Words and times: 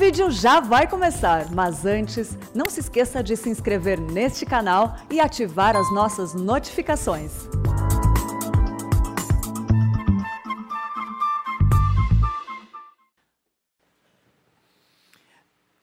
vídeo 0.00 0.30
já 0.30 0.60
vai 0.60 0.88
começar, 0.88 1.52
mas 1.52 1.84
antes, 1.84 2.34
não 2.54 2.70
se 2.70 2.80
esqueça 2.80 3.22
de 3.22 3.36
se 3.36 3.50
inscrever 3.50 4.00
neste 4.00 4.46
canal 4.46 4.96
e 5.10 5.20
ativar 5.20 5.76
as 5.76 5.92
nossas 5.92 6.32
notificações. 6.32 7.32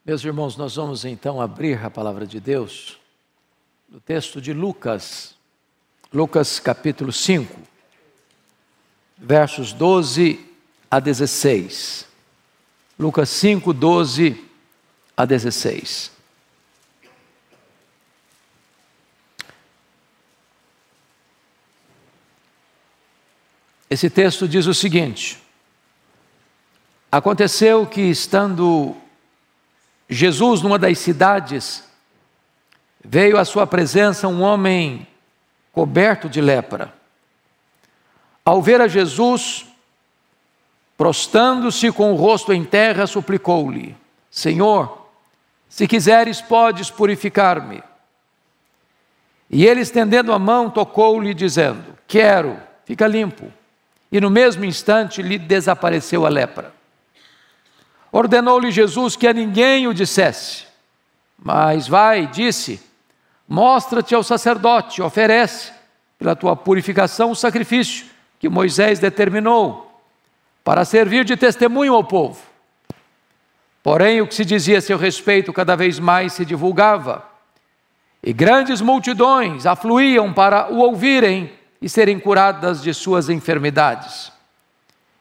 Meus 0.03 0.25
irmãos, 0.25 0.57
nós 0.57 0.75
vamos 0.77 1.05
então 1.05 1.39
abrir 1.39 1.85
a 1.85 1.91
palavra 1.91 2.25
de 2.25 2.39
Deus 2.39 2.99
no 3.87 3.99
texto 3.99 4.41
de 4.41 4.51
Lucas, 4.51 5.35
Lucas 6.11 6.59
capítulo 6.59 7.11
5, 7.11 7.55
versos 9.15 9.71
12 9.73 10.43
a 10.89 10.99
16. 10.99 12.16
Lucas 12.99 13.29
5, 13.29 13.73
12 13.73 14.43
a 15.15 15.23
16. 15.23 16.11
Esse 23.87 24.09
texto 24.09 24.47
diz 24.47 24.65
o 24.65 24.73
seguinte: 24.73 25.39
Aconteceu 27.11 27.85
que, 27.85 28.01
estando 28.01 28.97
Jesus 30.09 30.63
numa 30.63 30.79
das 30.79 30.97
cidades, 30.97 31.83
veio 33.03 33.37
à 33.37 33.45
sua 33.45 33.67
presença 33.67 34.27
um 34.27 34.41
homem 34.41 35.07
coberto 35.71 36.27
de 36.27 36.41
lepra. 36.41 36.93
Ao 38.43 38.59
ver 38.59 38.81
a 38.81 38.87
Jesus, 38.87 39.66
Prostando-se 40.97 41.91
com 41.91 42.11
o 42.11 42.15
rosto 42.15 42.51
em 42.51 42.65
terra, 42.65 43.05
suplicou-lhe: 43.05 43.95
Senhor, 44.31 45.07
se 45.69 45.87
quiseres, 45.87 46.41
podes 46.41 46.89
purificar-me. 46.89 47.83
E 49.49 49.65
ele, 49.65 49.81
estendendo 49.81 50.33
a 50.33 50.39
mão, 50.39 50.71
tocou-lhe, 50.71 51.35
dizendo: 51.35 51.95
Quero, 52.07 52.59
fica 52.83 53.05
limpo. 53.05 53.53
E 54.11 54.19
no 54.19 54.31
mesmo 54.31 54.65
instante 54.65 55.21
lhe 55.21 55.37
desapareceu 55.37 56.25
a 56.25 56.29
lepra. 56.29 56.73
Ordenou-lhe 58.11 58.71
Jesus 58.71 59.15
que 59.15 59.27
a 59.27 59.33
ninguém 59.33 59.87
o 59.87 59.93
dissesse. 59.93 60.65
Mas 61.37 61.87
vai, 61.87 62.25
disse: 62.25 62.81
Mostra-te 63.47 64.15
ao 64.15 64.23
sacerdote, 64.23 65.01
oferece, 65.03 65.71
pela 66.17 66.35
tua 66.35 66.55
purificação, 66.55 67.29
o 67.29 67.35
sacrifício 67.35 68.07
que 68.39 68.49
Moisés 68.49 68.97
determinou 68.97 69.86
para 70.67 70.83
servir 70.83 71.23
de 71.23 71.37
testemunho 71.37 71.93
ao 71.93 72.03
povo. 72.03 72.41
Porém, 73.81 74.19
o 74.19 74.27
que 74.27 74.35
se 74.35 74.43
dizia 74.43 74.79
a 74.79 74.81
seu 74.81 74.97
respeito 74.97 75.53
cada 75.53 75.77
vez 75.77 75.97
mais 75.97 76.33
se 76.33 76.43
divulgava, 76.43 77.23
e 78.21 78.33
grandes 78.33 78.81
multidões 78.81 79.65
afluíam 79.65 80.33
para 80.33 80.69
o 80.69 80.79
ouvirem 80.79 81.53
e 81.81 81.87
serem 81.87 82.19
curadas 82.19 82.83
de 82.83 82.93
suas 82.93 83.29
enfermidades. 83.29 84.29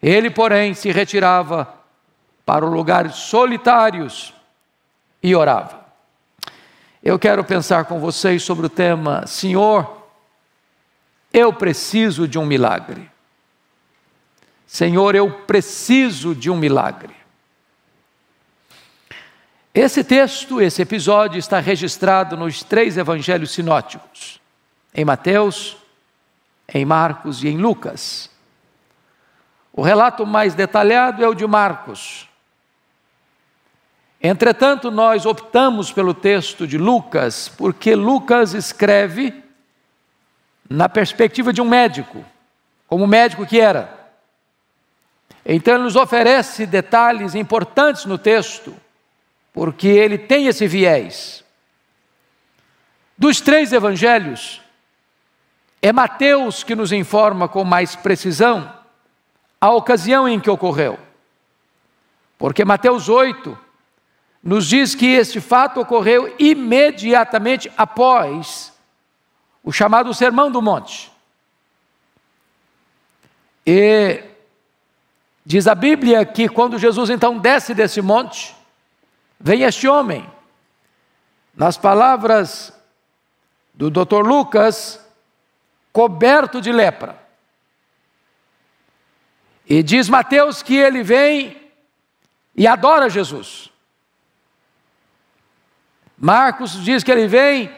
Ele, 0.02 0.30
porém, 0.30 0.74
se 0.74 0.90
retirava 0.90 1.72
para 2.44 2.66
lugares 2.66 3.14
solitários 3.14 4.34
e 5.22 5.32
orava. 5.32 5.78
Eu 7.00 7.20
quero 7.20 7.44
pensar 7.44 7.84
com 7.84 8.00
vocês 8.00 8.42
sobre 8.42 8.66
o 8.66 8.68
tema: 8.68 9.24
Senhor, 9.28 10.08
eu 11.32 11.52
preciso 11.52 12.26
de 12.26 12.36
um 12.36 12.44
milagre. 12.44 13.14
Senhor, 14.66 15.14
eu 15.14 15.30
preciso 15.30 16.34
de 16.34 16.50
um 16.50 16.56
milagre. 16.56 17.14
Esse 19.72 20.02
texto, 20.02 20.60
esse 20.60 20.82
episódio 20.82 21.38
está 21.38 21.60
registrado 21.60 22.36
nos 22.36 22.62
três 22.62 22.96
evangelhos 22.96 23.50
sinóticos: 23.50 24.40
em 24.94 25.04
Mateus, 25.04 25.76
em 26.72 26.84
Marcos 26.84 27.44
e 27.44 27.48
em 27.48 27.58
Lucas. 27.58 28.30
O 29.72 29.82
relato 29.82 30.26
mais 30.26 30.54
detalhado 30.54 31.22
é 31.22 31.28
o 31.28 31.34
de 31.34 31.46
Marcos. 31.46 32.26
Entretanto, 34.22 34.90
nós 34.90 35.26
optamos 35.26 35.92
pelo 35.92 36.14
texto 36.14 36.66
de 36.66 36.78
Lucas, 36.78 37.48
porque 37.48 37.94
Lucas 37.94 38.54
escreve 38.54 39.44
na 40.68 40.88
perspectiva 40.88 41.52
de 41.52 41.60
um 41.60 41.68
médico, 41.68 42.24
como 42.88 43.06
médico 43.06 43.46
que 43.46 43.60
era. 43.60 43.95
Então 45.48 45.74
ele 45.74 45.84
nos 45.84 45.94
oferece 45.94 46.66
detalhes 46.66 47.36
importantes 47.36 48.04
no 48.04 48.18
texto, 48.18 48.74
porque 49.52 49.86
ele 49.86 50.18
tem 50.18 50.48
esse 50.48 50.66
viés. 50.66 51.44
Dos 53.16 53.40
três 53.40 53.72
evangelhos, 53.72 54.60
é 55.80 55.92
Mateus 55.92 56.64
que 56.64 56.74
nos 56.74 56.90
informa 56.90 57.48
com 57.48 57.62
mais 57.64 57.94
precisão 57.94 58.74
a 59.60 59.70
ocasião 59.70 60.28
em 60.28 60.40
que 60.40 60.50
ocorreu. 60.50 60.98
Porque 62.36 62.64
Mateus 62.64 63.08
8 63.08 63.56
nos 64.42 64.66
diz 64.66 64.96
que 64.96 65.06
este 65.06 65.40
fato 65.40 65.80
ocorreu 65.80 66.34
imediatamente 66.40 67.70
após 67.76 68.72
o 69.62 69.70
chamado 69.70 70.12
Sermão 70.12 70.50
do 70.50 70.60
Monte. 70.60 71.10
E 73.64 74.22
Diz 75.48 75.68
a 75.68 75.76
Bíblia 75.76 76.26
que 76.26 76.48
quando 76.48 76.76
Jesus 76.76 77.08
então 77.08 77.38
desce 77.38 77.72
desse 77.72 78.02
monte, 78.02 78.52
vem 79.38 79.62
este 79.62 79.86
homem. 79.86 80.28
Nas 81.54 81.78
palavras 81.78 82.72
do 83.72 83.88
Dr. 83.88 84.26
Lucas, 84.26 85.00
coberto 85.92 86.60
de 86.60 86.72
lepra. 86.72 87.16
E 89.68 89.84
diz 89.84 90.08
Mateus 90.08 90.64
que 90.64 90.74
ele 90.74 91.04
vem 91.04 91.70
e 92.56 92.66
adora 92.66 93.08
Jesus. 93.08 93.70
Marcos 96.18 96.72
diz 96.82 97.04
que 97.04 97.12
ele 97.12 97.28
vem 97.28 97.72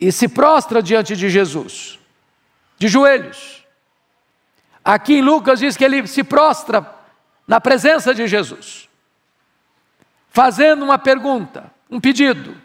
e 0.00 0.10
se 0.10 0.26
prostra 0.26 0.82
diante 0.82 1.14
de 1.14 1.30
Jesus, 1.30 1.96
de 2.76 2.88
joelhos. 2.88 3.61
Aqui 4.84 5.14
em 5.14 5.22
Lucas 5.22 5.60
diz 5.60 5.76
que 5.76 5.84
ele 5.84 6.06
se 6.06 6.24
prostra 6.24 6.92
na 7.46 7.60
presença 7.60 8.14
de 8.14 8.26
Jesus, 8.26 8.88
fazendo 10.28 10.84
uma 10.84 10.98
pergunta, 10.98 11.70
um 11.90 12.00
pedido, 12.00 12.56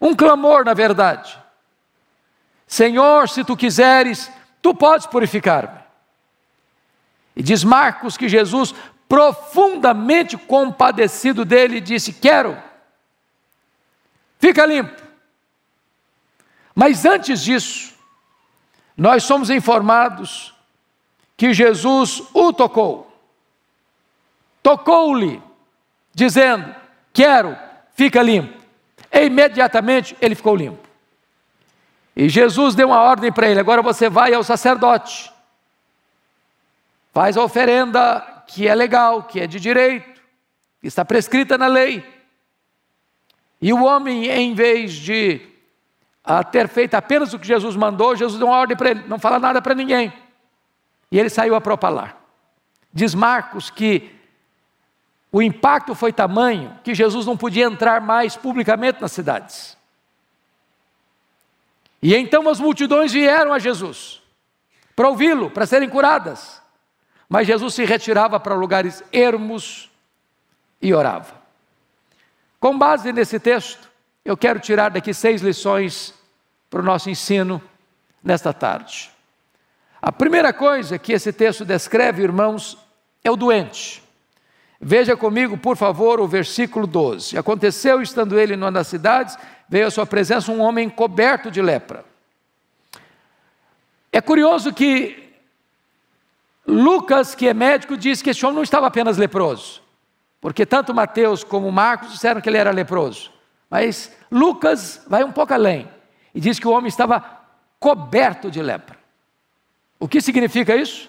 um 0.00 0.14
clamor, 0.14 0.64
na 0.64 0.74
verdade. 0.74 1.38
Senhor, 2.66 3.28
se 3.28 3.44
tu 3.44 3.56
quiseres, 3.56 4.30
tu 4.60 4.74
podes 4.74 5.06
purificar-me. 5.06 5.78
E 7.36 7.42
diz 7.42 7.62
Marcos 7.62 8.16
que 8.16 8.28
Jesus, 8.28 8.74
profundamente 9.08 10.36
compadecido 10.36 11.44
dele, 11.44 11.80
disse: 11.80 12.12
Quero, 12.12 12.60
fica 14.40 14.66
limpo. 14.66 15.02
Mas 16.74 17.04
antes 17.04 17.42
disso, 17.42 17.94
nós 18.96 19.22
somos 19.22 19.50
informados 19.50 20.55
que 21.36 21.52
Jesus 21.52 22.22
o 22.32 22.52
tocou. 22.52 23.12
Tocou-lhe, 24.62 25.42
dizendo: 26.14 26.74
Quero, 27.12 27.56
fica 27.94 28.22
limpo. 28.22 28.56
E 29.12 29.26
imediatamente 29.26 30.16
ele 30.20 30.34
ficou 30.34 30.56
limpo. 30.56 30.86
E 32.16 32.28
Jesus 32.28 32.74
deu 32.74 32.88
uma 32.88 33.00
ordem 33.00 33.30
para 33.30 33.48
ele: 33.48 33.60
agora 33.60 33.82
você 33.82 34.08
vai 34.08 34.32
ao 34.32 34.42
sacerdote, 34.42 35.30
faz 37.12 37.36
a 37.36 37.44
oferenda 37.44 38.44
que 38.46 38.66
é 38.66 38.74
legal, 38.74 39.24
que 39.24 39.40
é 39.40 39.46
de 39.46 39.60
direito, 39.60 40.20
que 40.80 40.86
está 40.86 41.04
prescrita 41.04 41.58
na 41.58 41.66
lei. 41.66 42.04
E 43.60 43.72
o 43.72 43.84
homem, 43.84 44.26
em 44.28 44.54
vez 44.54 44.92
de 44.94 45.40
a 46.24 46.42
ter 46.42 46.68
feito 46.68 46.94
apenas 46.94 47.32
o 47.32 47.38
que 47.38 47.46
Jesus 47.46 47.76
mandou, 47.76 48.16
Jesus 48.16 48.38
deu 48.38 48.48
uma 48.48 48.56
ordem 48.56 48.76
para 48.76 48.90
ele: 48.90 49.04
não 49.06 49.18
fala 49.18 49.38
nada 49.38 49.60
para 49.60 49.74
ninguém. 49.74 50.12
E 51.10 51.18
ele 51.18 51.30
saiu 51.30 51.54
a 51.54 51.60
propalar. 51.60 52.16
Diz 52.92 53.14
Marcos 53.14 53.70
que 53.70 54.14
o 55.30 55.42
impacto 55.42 55.94
foi 55.94 56.12
tamanho 56.12 56.78
que 56.82 56.94
Jesus 56.94 57.26
não 57.26 57.36
podia 57.36 57.66
entrar 57.66 58.00
mais 58.00 58.36
publicamente 58.36 59.00
nas 59.00 59.12
cidades. 59.12 59.76
E 62.02 62.14
então 62.14 62.48
as 62.48 62.60
multidões 62.60 63.12
vieram 63.12 63.52
a 63.52 63.58
Jesus 63.58 64.22
para 64.94 65.08
ouvi-lo, 65.08 65.50
para 65.50 65.66
serem 65.66 65.88
curadas. 65.88 66.62
Mas 67.28 67.46
Jesus 67.46 67.74
se 67.74 67.84
retirava 67.84 68.40
para 68.40 68.54
lugares 68.54 69.02
ermos 69.12 69.90
e 70.80 70.94
orava. 70.94 71.34
Com 72.58 72.78
base 72.78 73.12
nesse 73.12 73.38
texto, 73.38 73.90
eu 74.24 74.36
quero 74.36 74.58
tirar 74.58 74.90
daqui 74.90 75.12
seis 75.12 75.42
lições 75.42 76.14
para 76.70 76.80
o 76.80 76.84
nosso 76.84 77.10
ensino 77.10 77.62
nesta 78.22 78.52
tarde. 78.52 79.10
A 80.06 80.12
primeira 80.12 80.52
coisa 80.52 81.00
que 81.00 81.12
esse 81.12 81.32
texto 81.32 81.64
descreve, 81.64 82.22
irmãos, 82.22 82.78
é 83.24 83.30
o 83.30 83.34
doente. 83.34 84.00
Veja 84.80 85.16
comigo, 85.16 85.58
por 85.58 85.76
favor, 85.76 86.20
o 86.20 86.28
versículo 86.28 86.86
12. 86.86 87.36
Aconteceu, 87.36 88.00
estando 88.00 88.38
ele 88.38 88.54
numa 88.54 88.70
das 88.70 88.86
cidades, 88.86 89.36
veio 89.68 89.88
à 89.88 89.90
sua 89.90 90.06
presença 90.06 90.52
um 90.52 90.60
homem 90.60 90.88
coberto 90.88 91.50
de 91.50 91.60
lepra. 91.60 92.04
É 94.12 94.20
curioso 94.20 94.72
que 94.72 95.34
Lucas, 96.64 97.34
que 97.34 97.48
é 97.48 97.52
médico, 97.52 97.96
diz 97.96 98.22
que 98.22 98.30
esse 98.30 98.46
homem 98.46 98.54
não 98.54 98.62
estava 98.62 98.86
apenas 98.86 99.18
leproso, 99.18 99.82
porque 100.40 100.64
tanto 100.64 100.94
Mateus 100.94 101.42
como 101.42 101.72
Marcos 101.72 102.12
disseram 102.12 102.40
que 102.40 102.48
ele 102.48 102.58
era 102.58 102.70
leproso. 102.70 103.32
Mas 103.68 104.12
Lucas 104.30 105.04
vai 105.08 105.24
um 105.24 105.32
pouco 105.32 105.52
além 105.52 105.90
e 106.32 106.38
diz 106.38 106.60
que 106.60 106.68
o 106.68 106.70
homem 106.70 106.86
estava 106.86 107.24
coberto 107.80 108.52
de 108.52 108.62
lepra. 108.62 108.95
O 109.98 110.08
que 110.08 110.20
significa 110.20 110.76
isso? 110.76 111.08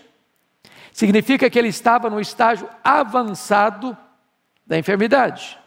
Significa 0.91 1.49
que 1.49 1.59
ele 1.59 1.67
estava 1.67 2.09
no 2.09 2.19
estágio 2.19 2.69
avançado 2.83 3.95
da 4.65 4.77
enfermidade. 4.77 5.57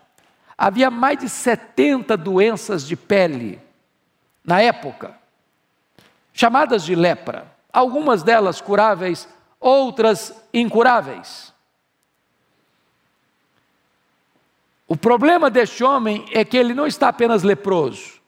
Havia 0.57 0.91
mais 0.91 1.19
de 1.19 1.29
70 1.29 2.17
doenças 2.17 2.87
de 2.87 2.97
pele 2.97 3.61
na 4.45 4.61
época, 4.61 5.15
chamadas 6.33 6.85
de 6.85 6.95
lepra, 6.95 7.47
algumas 7.73 8.23
delas 8.23 8.61
curáveis, 8.61 9.29
outras 9.59 10.35
incuráveis. 10.53 11.53
O 14.89 14.97
problema 14.97 15.49
deste 15.49 15.85
homem 15.85 16.27
é 16.33 16.45
que 16.45 16.57
ele 16.57 16.75
não 16.75 16.87
está 16.87 17.09
apenas 17.09 17.43
leproso, 17.43 18.21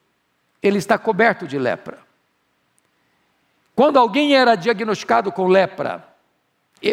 ele 0.62 0.78
está 0.78 0.96
coberto 0.96 1.46
de 1.46 1.58
lepra. 1.58 1.98
Quando 3.74 3.98
alguém 3.98 4.34
era 4.34 4.54
diagnosticado 4.54 5.32
com 5.32 5.46
lepra, 5.46 6.06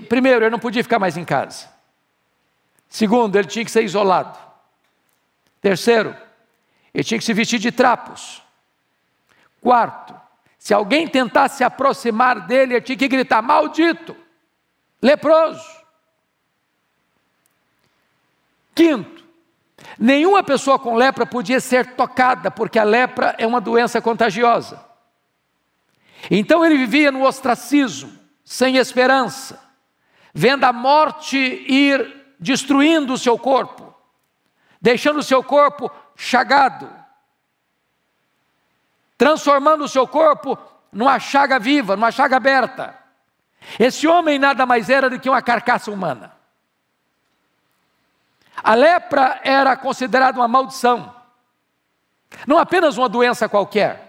primeiro, 0.08 0.46
ele 0.46 0.52
não 0.52 0.60
podia 0.60 0.84
ficar 0.84 1.00
mais 1.00 1.18
em 1.18 1.26
casa. 1.26 1.68
Segundo, 2.88 3.36
ele 3.36 3.48
tinha 3.48 3.66
que 3.66 3.72
ser 3.72 3.84
isolado. 3.84 4.38
Terceiro, 5.62 6.16
ele 6.94 7.04
tinha 7.04 7.18
que 7.18 7.26
se 7.26 7.34
vestir 7.34 7.60
de 7.60 7.72
trapos. 7.72 8.42
Quarto, 9.62 10.16
se 10.58 10.74
alguém 10.74 11.08
tentasse 11.08 11.58
se 11.58 11.64
aproximar 11.64 12.48
dele, 12.48 12.76
ele 12.76 12.82
tinha 12.82 12.98
que 12.98 13.08
gritar: 13.08 13.42
maldito! 13.42 14.16
leproso. 15.02 15.80
Quinto, 18.76 19.24
nenhuma 19.98 20.44
pessoa 20.44 20.80
com 20.80 20.96
lepra 20.96 21.26
podia 21.26 21.60
ser 21.60 21.96
tocada, 21.96 22.50
porque 22.50 22.80
a 22.80 22.84
lepra 22.84 23.36
é 23.38 23.46
uma 23.46 23.60
doença 23.60 24.02
contagiosa. 24.02 24.89
Então 26.30 26.66
ele 26.66 26.78
vivia 26.78 27.12
no 27.12 27.24
ostracismo, 27.24 28.12
sem 28.44 28.78
esperança, 28.78 29.62
vendo 30.34 30.64
a 30.64 30.74
morte 30.74 31.38
ir 31.38 32.34
destruindo 32.40 33.14
o 33.14 33.18
seu 33.18 33.38
corpo, 33.38 33.94
deixando 34.82 35.20
o 35.20 35.24
seu 35.24 35.44
corpo 35.44 35.92
chagado, 36.16 36.90
transformando 39.18 39.84
o 39.84 39.90
seu 39.90 40.08
corpo 40.08 40.58
numa 40.92 41.20
chaga 41.20 41.60
viva, 41.60 41.96
numa 41.96 42.12
chaga 42.12 42.38
aberta. 42.38 42.98
Esse 43.78 44.08
homem 44.08 44.40
nada 44.40 44.66
mais 44.66 44.90
era 44.90 45.10
do 45.10 45.20
que 45.20 45.30
uma 45.30 45.42
carcaça 45.42 45.92
humana. 45.92 46.34
A 48.64 48.74
lepra 48.74 49.40
era 49.44 49.76
considerada 49.78 50.40
uma 50.40 50.48
maldição, 50.48 51.14
não 52.48 52.58
apenas 52.58 52.98
uma 52.98 53.08
doença 53.08 53.48
qualquer. 53.48 54.09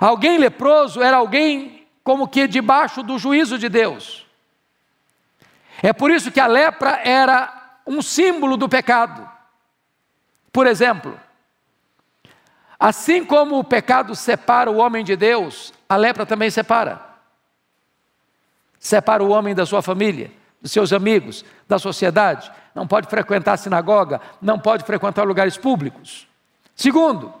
Alguém 0.00 0.38
leproso 0.38 1.02
era 1.02 1.16
alguém 1.16 1.86
como 2.04 2.28
que 2.28 2.46
debaixo 2.46 3.02
do 3.02 3.18
juízo 3.18 3.58
de 3.58 3.68
Deus. 3.68 4.26
É 5.82 5.92
por 5.92 6.10
isso 6.10 6.30
que 6.30 6.40
a 6.40 6.46
lepra 6.46 7.00
era 7.04 7.80
um 7.86 8.02
símbolo 8.02 8.56
do 8.56 8.68
pecado. 8.68 9.28
Por 10.52 10.66
exemplo, 10.66 11.18
assim 12.78 13.24
como 13.24 13.58
o 13.58 13.64
pecado 13.64 14.14
separa 14.14 14.70
o 14.70 14.76
homem 14.76 15.04
de 15.04 15.16
Deus, 15.16 15.72
a 15.88 15.96
lepra 15.96 16.26
também 16.26 16.50
separa 16.50 17.08
separa 18.78 19.22
o 19.22 19.30
homem 19.30 19.54
da 19.54 19.66
sua 19.66 19.82
família, 19.82 20.30
dos 20.62 20.72
seus 20.72 20.92
amigos, 20.92 21.44
da 21.66 21.78
sociedade, 21.78 22.50
não 22.74 22.86
pode 22.86 23.08
frequentar 23.08 23.54
a 23.54 23.56
sinagoga, 23.56 24.20
não 24.40 24.58
pode 24.58 24.84
frequentar 24.84 25.24
lugares 25.24 25.56
públicos. 25.56 26.26
Segundo, 26.74 27.32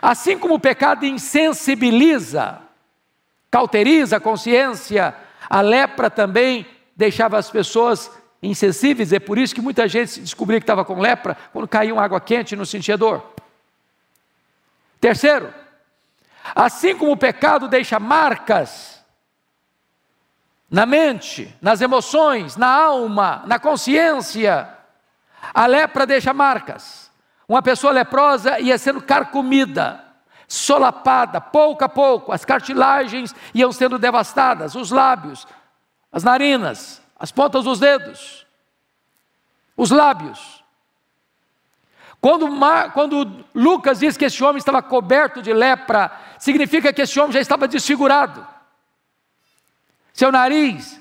assim 0.00 0.38
como 0.38 0.54
o 0.54 0.60
pecado 0.60 1.04
insensibiliza, 1.04 2.58
cauteriza 3.50 4.16
a 4.16 4.20
consciência, 4.20 5.14
a 5.48 5.60
lepra 5.60 6.08
também 6.08 6.66
deixava 6.96 7.38
as 7.38 7.50
pessoas 7.50 8.10
insensíveis, 8.42 9.12
é 9.12 9.20
por 9.20 9.38
isso 9.38 9.54
que 9.54 9.60
muita 9.60 9.86
gente 9.86 10.20
descobria 10.20 10.58
que 10.58 10.64
estava 10.64 10.84
com 10.84 11.00
lepra 11.00 11.36
quando 11.52 11.68
caía 11.68 11.98
água 12.00 12.20
quente 12.20 12.52
e 12.52 12.56
não 12.56 12.64
sentia 12.64 12.96
dor. 12.96 13.34
Terceiro, 15.00 15.52
assim 16.54 16.96
como 16.96 17.12
o 17.12 17.16
pecado 17.16 17.68
deixa 17.68 18.00
marcas, 18.00 18.92
na 20.72 20.86
mente, 20.86 21.54
nas 21.60 21.82
emoções, 21.82 22.56
na 22.56 22.66
alma, 22.66 23.42
na 23.46 23.58
consciência. 23.58 24.66
A 25.52 25.66
lepra 25.66 26.06
deixa 26.06 26.32
marcas. 26.32 27.11
Uma 27.52 27.60
pessoa 27.60 27.92
leprosa 27.92 28.58
ia 28.60 28.78
sendo 28.78 29.02
carcomida, 29.02 30.02
solapada, 30.48 31.38
pouco 31.38 31.84
a 31.84 31.88
pouco, 31.88 32.32
as 32.32 32.46
cartilagens 32.46 33.34
iam 33.52 33.70
sendo 33.70 33.98
devastadas, 33.98 34.74
os 34.74 34.90
lábios, 34.90 35.46
as 36.10 36.24
narinas, 36.24 37.02
as 37.14 37.30
pontas 37.30 37.64
dos 37.64 37.78
dedos, 37.78 38.46
os 39.76 39.90
lábios. 39.90 40.64
Quando, 42.22 42.48
quando 42.94 43.44
Lucas 43.54 43.98
diz 43.98 44.16
que 44.16 44.24
esse 44.24 44.42
homem 44.42 44.56
estava 44.56 44.80
coberto 44.80 45.42
de 45.42 45.52
lepra, 45.52 46.10
significa 46.38 46.90
que 46.90 47.02
esse 47.02 47.20
homem 47.20 47.32
já 47.32 47.40
estava 47.40 47.68
desfigurado 47.68 48.48
seu 50.14 50.32
nariz, 50.32 50.98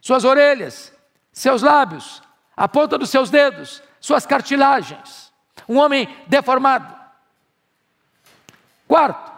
suas 0.00 0.24
orelhas, 0.24 0.92
seus 1.32 1.62
lábios, 1.62 2.20
a 2.56 2.66
ponta 2.66 2.98
dos 2.98 3.10
seus 3.10 3.30
dedos, 3.30 3.80
suas 4.00 4.26
cartilagens. 4.26 5.23
Um 5.68 5.78
homem 5.78 6.08
deformado. 6.26 6.94
Quarto, 8.86 9.32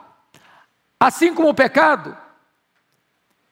assim 0.99 1.34
como 1.34 1.49
o 1.49 1.55
pecado 1.55 2.17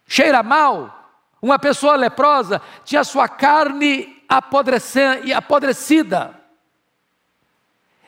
cheira 0.07 0.43
mal, 0.43 1.11
uma 1.41 1.59
pessoa 1.59 1.97
leprosa 1.97 2.61
tinha 2.85 3.05
sua 3.05 3.29
carne 3.29 4.23
apodrecida. 4.29 6.41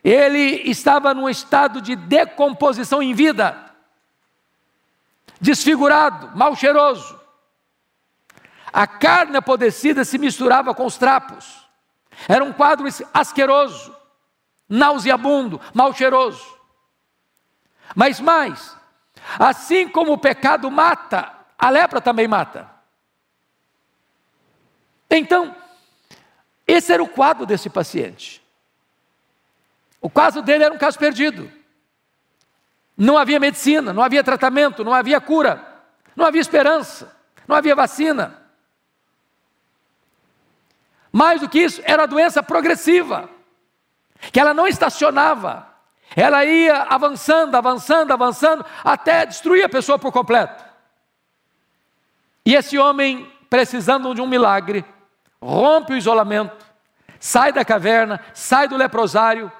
Ele 0.04 0.70
estava 0.70 1.14
num 1.14 1.28
estado 1.28 1.80
de 1.80 1.96
decomposição 1.96 3.02
em 3.02 3.12
vida, 3.12 3.72
desfigurado, 5.40 6.36
mal 6.36 6.54
cheiroso. 6.54 7.18
A 8.72 8.86
carne 8.86 9.38
apodrecida 9.38 10.04
se 10.04 10.18
misturava 10.18 10.74
com 10.74 10.84
os 10.84 10.98
trapos. 10.98 11.66
Era 12.28 12.44
um 12.44 12.52
quadro 12.52 12.86
asqueroso, 13.12 13.95
nauseabundo, 14.68 15.60
mal 15.72 15.92
cheiroso. 15.92 16.56
Mas 17.94 18.20
mais, 18.20 18.76
assim 19.38 19.88
como 19.88 20.12
o 20.12 20.18
pecado 20.18 20.70
mata, 20.70 21.32
a 21.58 21.70
lepra 21.70 22.00
também 22.00 22.26
mata. 22.26 22.70
Então, 25.10 25.54
esse 26.66 26.92
era 26.92 27.02
o 27.02 27.08
quadro 27.08 27.46
desse 27.46 27.70
paciente. 27.70 28.42
O 30.00 30.10
caso 30.10 30.42
dele 30.42 30.64
era 30.64 30.74
um 30.74 30.78
caso 30.78 30.98
perdido. 30.98 31.50
Não 32.96 33.16
havia 33.16 33.38
medicina, 33.38 33.92
não 33.92 34.02
havia 34.02 34.24
tratamento, 34.24 34.82
não 34.82 34.92
havia 34.92 35.20
cura, 35.20 35.64
não 36.14 36.24
havia 36.24 36.40
esperança, 36.40 37.14
não 37.46 37.54
havia 37.54 37.74
vacina. 37.74 38.42
Mais 41.12 41.40
do 41.40 41.48
que 41.48 41.60
isso, 41.60 41.80
era 41.84 42.06
doença 42.06 42.42
progressiva, 42.42 43.28
que 44.32 44.40
ela 44.40 44.54
não 44.54 44.66
estacionava, 44.66 45.66
ela 46.14 46.44
ia 46.44 46.82
avançando, 46.82 47.54
avançando, 47.54 48.12
avançando, 48.12 48.64
até 48.84 49.26
destruir 49.26 49.64
a 49.64 49.68
pessoa 49.68 49.98
por 49.98 50.12
completo. 50.12 50.64
E 52.44 52.54
esse 52.54 52.78
homem, 52.78 53.30
precisando 53.50 54.14
de 54.14 54.20
um 54.20 54.26
milagre, 54.26 54.84
rompe 55.42 55.92
o 55.92 55.96
isolamento, 55.96 56.64
sai 57.18 57.52
da 57.52 57.64
caverna, 57.64 58.20
sai 58.32 58.68
do 58.68 58.76
leprosário, 58.76 59.50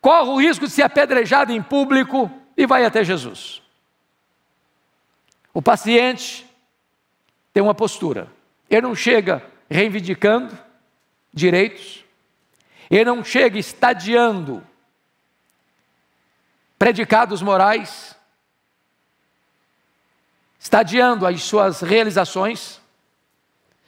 corre 0.00 0.30
o 0.30 0.40
risco 0.40 0.66
de 0.66 0.72
ser 0.72 0.82
apedrejado 0.82 1.52
em 1.52 1.62
público 1.62 2.30
e 2.56 2.66
vai 2.66 2.84
até 2.84 3.04
Jesus. 3.04 3.62
O 5.52 5.60
paciente 5.60 6.46
tem 7.52 7.62
uma 7.62 7.74
postura, 7.74 8.28
ele 8.68 8.82
não 8.82 8.94
chega 8.94 9.42
reivindicando 9.68 10.56
direitos, 11.32 12.05
ele 12.90 13.04
não 13.04 13.24
chega 13.24 13.58
estadiando 13.58 14.66
predicados 16.78 17.42
morais, 17.42 18.14
estadiando 20.58 21.26
as 21.26 21.42
suas 21.42 21.80
realizações, 21.80 22.80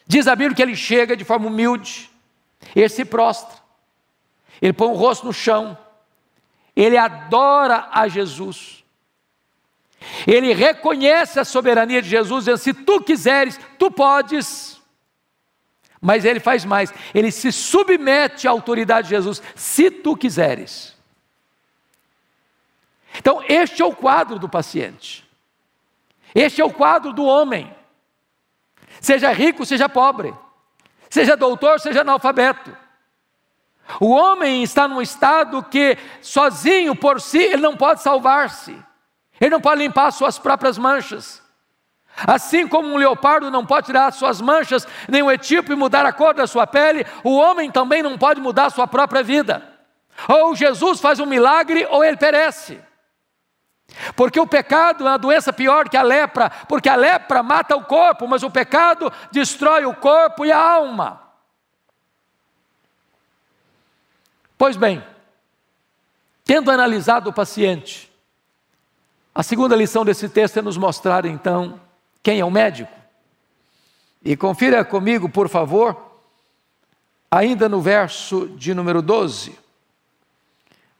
Diz 0.08 0.26
a 0.26 0.34
Bíblia 0.34 0.56
que 0.56 0.62
ele 0.62 0.74
chega 0.74 1.14
de 1.14 1.22
forma 1.22 1.48
humilde, 1.48 2.10
ele 2.74 2.88
se 2.88 3.04
prostra, 3.04 3.58
ele 4.60 4.72
põe 4.72 4.88
o 4.88 4.94
rosto 4.94 5.26
no 5.26 5.34
chão, 5.34 5.76
ele 6.74 6.96
adora 6.96 7.90
a 7.92 8.08
Jesus, 8.08 8.82
ele 10.26 10.54
reconhece 10.54 11.38
a 11.38 11.44
soberania 11.44 12.00
de 12.00 12.08
Jesus, 12.08 12.46
dizendo: 12.46 12.56
se 12.56 12.72
tu 12.72 13.02
quiseres, 13.02 13.60
tu 13.78 13.90
podes. 13.90 14.77
Mas 16.00 16.24
ele 16.24 16.38
faz 16.38 16.64
mais, 16.64 16.92
ele 17.14 17.30
se 17.30 17.50
submete 17.50 18.46
à 18.46 18.50
autoridade 18.50 19.08
de 19.08 19.14
Jesus, 19.14 19.42
se 19.54 19.90
tu 19.90 20.16
quiseres. 20.16 20.96
Então, 23.16 23.42
este 23.48 23.82
é 23.82 23.84
o 23.84 23.94
quadro 23.94 24.38
do 24.38 24.48
paciente, 24.48 25.28
este 26.34 26.60
é 26.60 26.64
o 26.64 26.72
quadro 26.72 27.12
do 27.12 27.24
homem, 27.24 27.74
seja 29.00 29.32
rico, 29.32 29.66
seja 29.66 29.88
pobre, 29.88 30.32
seja 31.10 31.36
doutor, 31.36 31.80
seja 31.80 32.02
analfabeto. 32.02 32.76
O 34.00 34.10
homem 34.10 34.62
está 34.62 34.86
num 34.86 35.00
estado 35.00 35.62
que, 35.64 35.96
sozinho 36.20 36.94
por 36.94 37.20
si, 37.20 37.38
ele 37.38 37.62
não 37.62 37.76
pode 37.76 38.02
salvar-se, 38.02 38.76
ele 39.40 39.50
não 39.50 39.60
pode 39.60 39.80
limpar 39.80 40.12
suas 40.12 40.38
próprias 40.38 40.76
manchas. 40.76 41.42
Assim 42.26 42.66
como 42.66 42.88
um 42.88 42.96
leopardo 42.96 43.50
não 43.50 43.64
pode 43.64 43.86
tirar 43.86 44.12
suas 44.12 44.40
manchas, 44.40 44.86
nem 45.08 45.22
o 45.22 45.30
etíope 45.30 45.74
mudar 45.74 46.04
a 46.04 46.12
cor 46.12 46.34
da 46.34 46.46
sua 46.46 46.66
pele, 46.66 47.06
o 47.22 47.36
homem 47.36 47.70
também 47.70 48.02
não 48.02 48.18
pode 48.18 48.40
mudar 48.40 48.66
a 48.66 48.70
sua 48.70 48.86
própria 48.86 49.22
vida. 49.22 49.62
Ou 50.28 50.54
Jesus 50.54 51.00
faz 51.00 51.20
um 51.20 51.26
milagre, 51.26 51.86
ou 51.90 52.04
ele 52.04 52.16
perece. 52.16 52.80
Porque 54.16 54.38
o 54.38 54.46
pecado 54.46 55.06
é 55.06 55.10
uma 55.10 55.18
doença 55.18 55.52
pior 55.52 55.88
que 55.88 55.96
a 55.96 56.02
lepra, 56.02 56.50
porque 56.68 56.88
a 56.88 56.96
lepra 56.96 57.42
mata 57.42 57.76
o 57.76 57.84
corpo, 57.84 58.26
mas 58.26 58.42
o 58.42 58.50
pecado 58.50 59.12
destrói 59.30 59.84
o 59.84 59.94
corpo 59.94 60.44
e 60.44 60.52
a 60.52 60.58
alma. 60.58 61.22
Pois 64.56 64.76
bem, 64.76 65.04
tendo 66.44 66.70
analisado 66.70 67.30
o 67.30 67.32
paciente, 67.32 68.12
a 69.32 69.42
segunda 69.42 69.76
lição 69.76 70.04
desse 70.04 70.28
texto 70.28 70.58
é 70.58 70.62
nos 70.62 70.76
mostrar 70.76 71.24
então 71.24 71.80
quem 72.22 72.40
é 72.40 72.44
o 72.44 72.50
médico. 72.50 72.92
E 74.24 74.36
confira 74.36 74.84
comigo, 74.84 75.28
por 75.28 75.48
favor, 75.48 75.96
ainda 77.30 77.68
no 77.68 77.80
verso 77.80 78.48
de 78.56 78.74
número 78.74 79.00
12. 79.00 79.58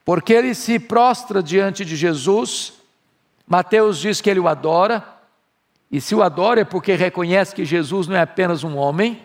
Porque 0.05 0.33
ele 0.33 0.55
se 0.55 0.79
prostra 0.79 1.43
diante 1.43 1.85
de 1.85 1.95
Jesus, 1.95 2.73
Mateus 3.47 3.99
diz 3.99 4.21
que 4.21 4.29
ele 4.29 4.39
o 4.39 4.47
adora, 4.47 5.03
e 5.91 5.99
se 5.99 6.15
o 6.15 6.23
adora 6.23 6.61
é 6.61 6.65
porque 6.65 6.95
reconhece 6.95 7.53
que 7.53 7.65
Jesus 7.65 8.07
não 8.07 8.15
é 8.15 8.21
apenas 8.21 8.63
um 8.63 8.77
homem, 8.77 9.21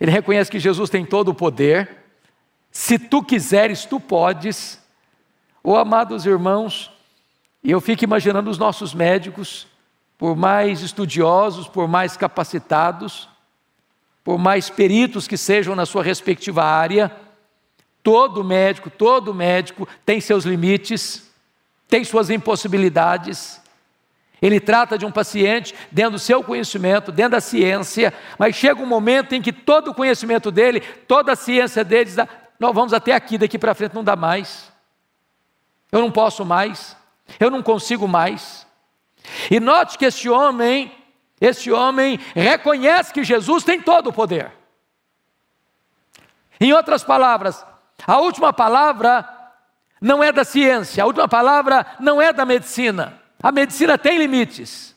ele 0.00 0.10
reconhece 0.10 0.50
que 0.50 0.58
Jesus 0.58 0.90
tem 0.90 1.04
todo 1.04 1.28
o 1.28 1.34
poder, 1.34 2.02
se 2.70 2.98
tu 2.98 3.22
quiseres, 3.22 3.84
tu 3.84 4.00
podes. 4.00 4.80
Oh, 5.62 5.76
amados 5.76 6.24
irmãos, 6.26 6.90
e 7.62 7.70
eu 7.70 7.80
fico 7.80 8.02
imaginando 8.02 8.50
os 8.50 8.58
nossos 8.58 8.94
médicos, 8.94 9.68
por 10.22 10.36
mais 10.36 10.82
estudiosos, 10.82 11.66
por 11.66 11.88
mais 11.88 12.16
capacitados, 12.16 13.28
por 14.22 14.38
mais 14.38 14.70
peritos 14.70 15.26
que 15.26 15.36
sejam 15.36 15.74
na 15.74 15.84
sua 15.84 16.00
respectiva 16.00 16.62
área, 16.62 17.10
todo 18.04 18.44
médico, 18.44 18.88
todo 18.88 19.34
médico 19.34 19.88
tem 20.06 20.20
seus 20.20 20.44
limites, 20.44 21.28
tem 21.88 22.04
suas 22.04 22.30
impossibilidades. 22.30 23.60
Ele 24.40 24.60
trata 24.60 24.96
de 24.96 25.04
um 25.04 25.10
paciente 25.10 25.74
dentro 25.90 26.12
do 26.12 26.18
seu 26.20 26.44
conhecimento, 26.44 27.10
dentro 27.10 27.32
da 27.32 27.40
ciência, 27.40 28.14
mas 28.38 28.54
chega 28.54 28.80
um 28.80 28.86
momento 28.86 29.34
em 29.34 29.42
que 29.42 29.52
todo 29.52 29.90
o 29.90 29.94
conhecimento 29.94 30.52
dele, 30.52 30.82
toda 31.08 31.32
a 31.32 31.36
ciência 31.36 31.82
dele 31.82 32.04
diz: 32.04 32.16
nós 32.60 32.72
vamos 32.72 32.92
até 32.92 33.12
aqui, 33.12 33.36
daqui 33.36 33.58
para 33.58 33.74
frente 33.74 33.96
não 33.96 34.04
dá 34.04 34.14
mais. 34.14 34.70
Eu 35.90 36.00
não 36.00 36.12
posso 36.12 36.44
mais. 36.44 36.96
Eu 37.40 37.50
não 37.50 37.60
consigo 37.60 38.06
mais. 38.06 38.70
E 39.50 39.60
note 39.60 39.98
que 39.98 40.04
este 40.04 40.28
homem, 40.28 40.92
este 41.40 41.70
homem 41.70 42.18
reconhece 42.34 43.12
que 43.12 43.24
Jesus 43.24 43.64
tem 43.64 43.80
todo 43.80 44.08
o 44.08 44.12
poder. 44.12 44.52
Em 46.60 46.72
outras 46.72 47.02
palavras, 47.02 47.64
a 48.06 48.18
última 48.18 48.52
palavra 48.52 49.28
não 50.00 50.22
é 50.22 50.32
da 50.32 50.44
ciência, 50.44 51.02
a 51.02 51.06
última 51.06 51.28
palavra 51.28 51.86
não 52.00 52.20
é 52.20 52.32
da 52.32 52.44
medicina. 52.44 53.20
A 53.42 53.50
medicina 53.50 53.98
tem 53.98 54.18
limites. 54.18 54.94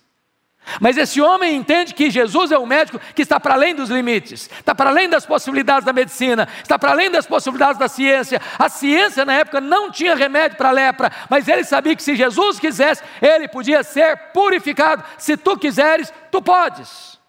Mas 0.80 0.98
esse 0.98 1.22
homem 1.22 1.56
entende 1.56 1.94
que 1.94 2.10
Jesus 2.10 2.52
é 2.52 2.58
um 2.58 2.66
médico 2.66 3.00
que 3.14 3.22
está 3.22 3.40
para 3.40 3.54
além 3.54 3.76
dos 3.76 3.90
limites, 3.90 4.50
está 4.60 4.74
para 4.74 4.90
além 4.90 5.08
das 5.08 5.26
possibilidades 5.26 5.86
da 5.86 5.94
medicina, 5.94 6.48
está 6.62 6.78
para 6.78 6.92
além 6.92 7.10
das 7.10 7.26
possibilidades 7.26 7.78
da 7.78 7.88
ciência. 7.88 8.42
A 8.58 8.68
ciência 8.68 9.24
na 9.26 9.34
época 9.34 9.62
não 9.62 9.92
tinha 9.92 10.16
remédio 10.16 10.58
para 10.58 10.70
a 10.70 10.72
lepra, 10.72 11.12
mas 11.30 11.48
ele 11.48 11.64
sabia 11.64 11.96
que 11.96 12.04
se 12.04 12.16
Jesus 12.16 12.60
quisesse, 12.60 13.04
ele 13.22 13.48
podia 13.48 13.84
ser 13.84 14.18
purificado. 14.34 15.04
Se 15.18 15.38
tu 15.38 15.58
quiseres, 15.58 16.12
tu 16.32 16.42
podes. 16.42 17.20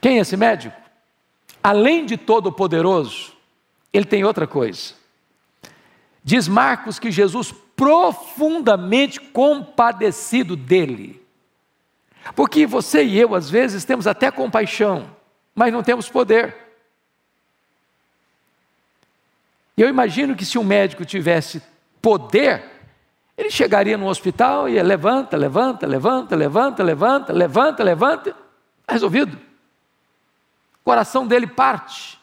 Quem 0.00 0.18
é 0.18 0.20
esse 0.20 0.36
médico? 0.36 0.76
Além 1.62 2.04
de 2.04 2.16
todo 2.16 2.52
poderoso, 2.52 3.32
ele 3.92 4.04
tem 4.04 4.24
outra 4.24 4.46
coisa. 4.46 4.92
Diz 6.22 6.48
Marcos 6.48 6.98
que 6.98 7.10
Jesus 7.10 7.54
profundamente 7.76 9.20
compadecido 9.20 10.56
dele. 10.56 11.22
Porque 12.34 12.66
você 12.66 13.04
e 13.04 13.18
eu, 13.18 13.34
às 13.34 13.50
vezes, 13.50 13.84
temos 13.84 14.06
até 14.06 14.30
compaixão, 14.30 15.10
mas 15.54 15.72
não 15.72 15.82
temos 15.82 16.08
poder. 16.08 16.56
E 19.76 19.82
eu 19.82 19.88
imagino 19.88 20.36
que 20.36 20.44
se 20.44 20.58
um 20.58 20.64
médico 20.64 21.04
tivesse 21.04 21.62
poder, 22.00 22.64
ele 23.36 23.50
chegaria 23.50 23.98
no 23.98 24.06
hospital 24.06 24.68
e 24.68 24.80
levanta, 24.80 25.36
levanta, 25.36 25.86
levanta, 25.86 26.36
levanta, 26.36 26.82
levanta, 26.82 27.32
levanta, 27.32 27.82
levanta, 27.82 28.36
resolvido. 28.88 29.36
O 30.80 30.84
coração 30.84 31.26
dele 31.26 31.46
parte, 31.46 32.18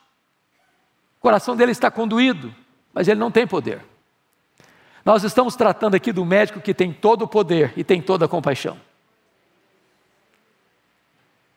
o 1.20 1.22
coração 1.22 1.56
dele 1.56 1.72
está 1.72 1.92
conduído, 1.92 2.54
mas 2.94 3.08
ele 3.08 3.20
não 3.20 3.32
tem 3.32 3.46
poder. 3.46 3.91
Nós 5.04 5.24
estamos 5.24 5.56
tratando 5.56 5.96
aqui 5.96 6.12
do 6.12 6.24
médico 6.24 6.62
que 6.62 6.74
tem 6.74 6.94
todo 6.94 7.24
o 7.24 7.28
poder 7.28 7.74
e 7.76 7.84
tem 7.84 8.02
toda 8.02 8.26
a 8.26 8.28
compaixão. 8.28 8.78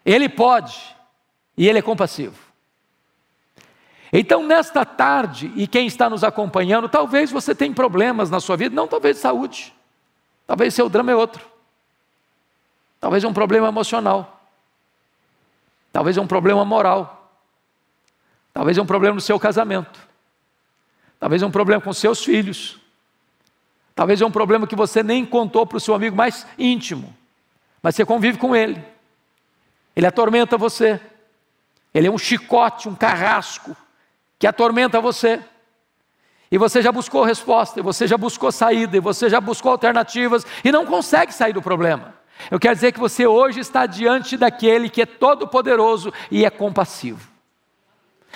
Ele 0.05 0.29
pode 0.29 0.95
e 1.57 1.69
ele 1.69 1.79
é 1.79 1.83
compassivo. 1.83 2.37
Então, 4.17 4.47
nesta 4.47 4.85
tarde, 4.85 5.53
e 5.57 5.67
quem 5.67 5.87
está 5.87 6.09
nos 6.09 6.23
acompanhando, 6.23 6.89
talvez 6.89 7.33
você 7.33 7.53
tenha 7.55 7.75
problemas 7.75 8.31
na 8.31 8.39
sua 8.39 8.57
vida, 8.57 8.75
não 8.75 8.87
talvez 8.87 9.17
de 9.17 9.23
saúde, 9.23 9.75
talvez 10.47 10.73
seu 10.73 10.89
drama 10.89 11.11
é 11.11 11.17
outro, 11.17 11.45
talvez 13.01 13.25
é 13.25 13.29
um 13.29 13.33
problema 13.33 13.67
emocional, 13.67 14.41
talvez 15.93 16.17
é 16.17 16.21
um 16.21 16.29
problema 16.29 16.65
moral, 16.65 17.29
talvez 18.53 18.79
é 18.79 18.83
um 18.83 18.87
problema 18.87 19.17
no 19.17 19.21
seu 19.21 19.39
casamento, 19.41 19.99
talvez 21.19 21.43
é 21.43 21.47
um 21.47 21.51
problema 21.51 21.83
com 21.83 21.93
seus 21.93 22.23
filhos, 22.23 22.79
Talvez 23.95 24.21
é 24.21 24.27
um 24.27 24.31
problema 24.31 24.67
que 24.67 24.75
você 24.75 25.03
nem 25.03 25.25
contou 25.25 25.67
para 25.67 25.77
o 25.77 25.81
seu 25.81 25.95
amigo 25.95 26.17
mais 26.17 26.47
íntimo, 26.59 27.15
mas 27.83 27.95
você 27.95 28.05
convive 28.05 28.39
com 28.39 28.55
ele. 28.55 28.83
Ele 29.95 30.07
atormenta 30.07 30.57
você. 30.59 31.01
Ele 31.93 32.09
é 32.09 32.11
um 32.11 32.19
chicote, 32.19 32.89
um 32.89 32.95
carrasco 32.95 33.77
que 34.39 34.47
atormenta 34.47 35.01
você. 35.01 35.41
E 36.51 36.59
você 36.59 36.83
já 36.83 36.91
buscou 36.91 37.25
resposta, 37.25 37.81
e 37.81 37.83
você 37.83 38.07
já 38.07 38.17
buscou 38.17 38.51
saída, 38.51 38.97
e 38.97 39.01
você 39.01 39.29
já 39.29 39.41
buscou 39.41 39.73
alternativas 39.73 40.45
e 40.65 40.71
não 40.71 40.85
consegue 40.87 41.33
sair 41.33 41.53
do 41.53 41.63
problema. 41.63 42.15
Eu 42.51 42.59
quero 42.59 42.75
dizer 42.75 42.93
que 42.93 43.01
você 43.01 43.27
hoje 43.27 43.61
está 43.61 43.87
diante 43.87 44.37
daquele 44.37 44.89
que 44.89 45.03
é 45.03 45.07
todo 45.07 45.47
poderoso 45.47 46.13
e 46.31 46.45
é 46.45 46.51
compassivo. 46.51 47.34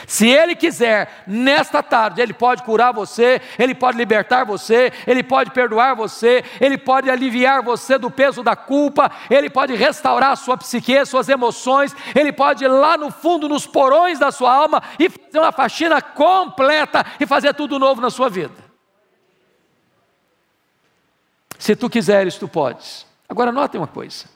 Se 0.06 0.28
Ele 0.28 0.54
quiser, 0.54 1.22
nesta 1.26 1.82
tarde, 1.82 2.20
Ele 2.20 2.32
pode 2.32 2.62
curar 2.62 2.92
você, 2.92 3.40
Ele 3.58 3.74
pode 3.74 3.96
libertar 3.96 4.44
você, 4.44 4.92
Ele 5.06 5.22
pode 5.22 5.50
perdoar 5.50 5.94
você, 5.94 6.44
Ele 6.60 6.78
pode 6.78 7.10
aliviar 7.10 7.62
você 7.62 7.98
do 7.98 8.10
peso 8.10 8.42
da 8.42 8.54
culpa, 8.54 9.10
Ele 9.30 9.50
pode 9.50 9.74
restaurar 9.74 10.32
a 10.32 10.36
sua 10.36 10.56
psique, 10.56 11.04
suas 11.04 11.28
emoções, 11.28 11.94
Ele 12.14 12.32
pode 12.32 12.64
ir 12.64 12.68
lá 12.68 12.96
no 12.96 13.10
fundo, 13.10 13.48
nos 13.48 13.66
porões 13.66 14.18
da 14.18 14.30
sua 14.30 14.52
alma 14.52 14.82
e 14.98 15.08
fazer 15.08 15.38
uma 15.38 15.52
faxina 15.52 16.00
completa 16.00 17.04
e 17.18 17.26
fazer 17.26 17.54
tudo 17.54 17.78
novo 17.78 18.00
na 18.00 18.10
sua 18.10 18.28
vida. 18.28 18.68
Se 21.58 21.74
tu 21.74 21.90
quiseres, 21.90 22.36
tu 22.36 22.46
podes. 22.46 23.04
Agora, 23.28 23.50
notem 23.50 23.80
uma 23.80 23.86
coisa: 23.86 24.26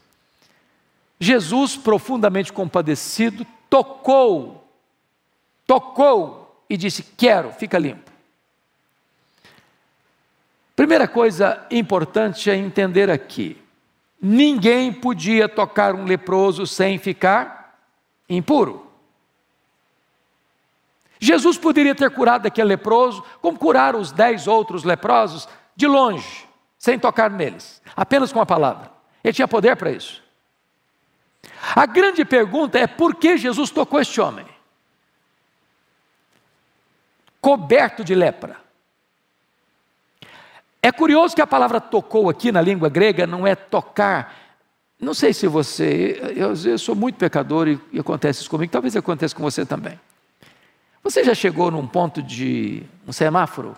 Jesus, 1.18 1.76
profundamente 1.76 2.52
compadecido, 2.52 3.46
tocou 3.70 4.61
tocou 5.66 6.64
e 6.68 6.76
disse: 6.76 7.02
Quero, 7.02 7.52
fica 7.52 7.78
limpo. 7.78 8.10
Primeira 10.74 11.06
coisa 11.06 11.64
importante 11.70 12.50
é 12.50 12.56
entender 12.56 13.10
aqui: 13.10 13.60
ninguém 14.20 14.92
podia 14.92 15.48
tocar 15.48 15.94
um 15.94 16.04
leproso 16.04 16.66
sem 16.66 16.98
ficar 16.98 17.78
impuro. 18.28 18.90
Jesus 21.18 21.56
poderia 21.56 21.94
ter 21.94 22.10
curado 22.10 22.46
aquele 22.46 22.70
leproso, 22.70 23.22
como 23.40 23.56
curaram 23.56 24.00
os 24.00 24.10
dez 24.10 24.48
outros 24.48 24.82
leprosos, 24.82 25.48
de 25.76 25.86
longe, 25.86 26.48
sem 26.76 26.98
tocar 26.98 27.30
neles, 27.30 27.80
apenas 27.94 28.32
com 28.32 28.40
a 28.40 28.46
palavra. 28.46 28.90
Ele 29.22 29.32
tinha 29.32 29.46
poder 29.46 29.76
para 29.76 29.92
isso. 29.92 30.20
A 31.76 31.86
grande 31.86 32.24
pergunta 32.24 32.78
é 32.78 32.88
por 32.88 33.14
que 33.14 33.36
Jesus 33.36 33.70
tocou 33.70 34.00
este 34.00 34.20
homem? 34.20 34.44
Coberto 37.42 38.04
de 38.04 38.14
lepra. 38.14 38.56
É 40.80 40.92
curioso 40.92 41.34
que 41.34 41.42
a 41.42 41.46
palavra 41.46 41.80
tocou 41.80 42.30
aqui 42.30 42.52
na 42.52 42.62
língua 42.62 42.88
grega 42.88 43.26
não 43.26 43.44
é 43.44 43.56
tocar. 43.56 44.34
Não 44.98 45.12
sei 45.12 45.34
se 45.34 45.48
você, 45.48 46.20
eu, 46.36 46.54
eu 46.54 46.78
sou 46.78 46.94
muito 46.94 47.16
pecador 47.16 47.66
e, 47.66 47.80
e 47.92 47.98
acontece 47.98 48.42
isso 48.42 48.50
comigo, 48.50 48.70
talvez 48.70 48.94
aconteça 48.94 49.34
com 49.34 49.42
você 49.42 49.66
também. 49.66 49.98
Você 51.02 51.24
já 51.24 51.34
chegou 51.34 51.68
num 51.68 51.84
ponto 51.84 52.22
de 52.22 52.84
um 53.06 53.12
semáforo 53.12 53.76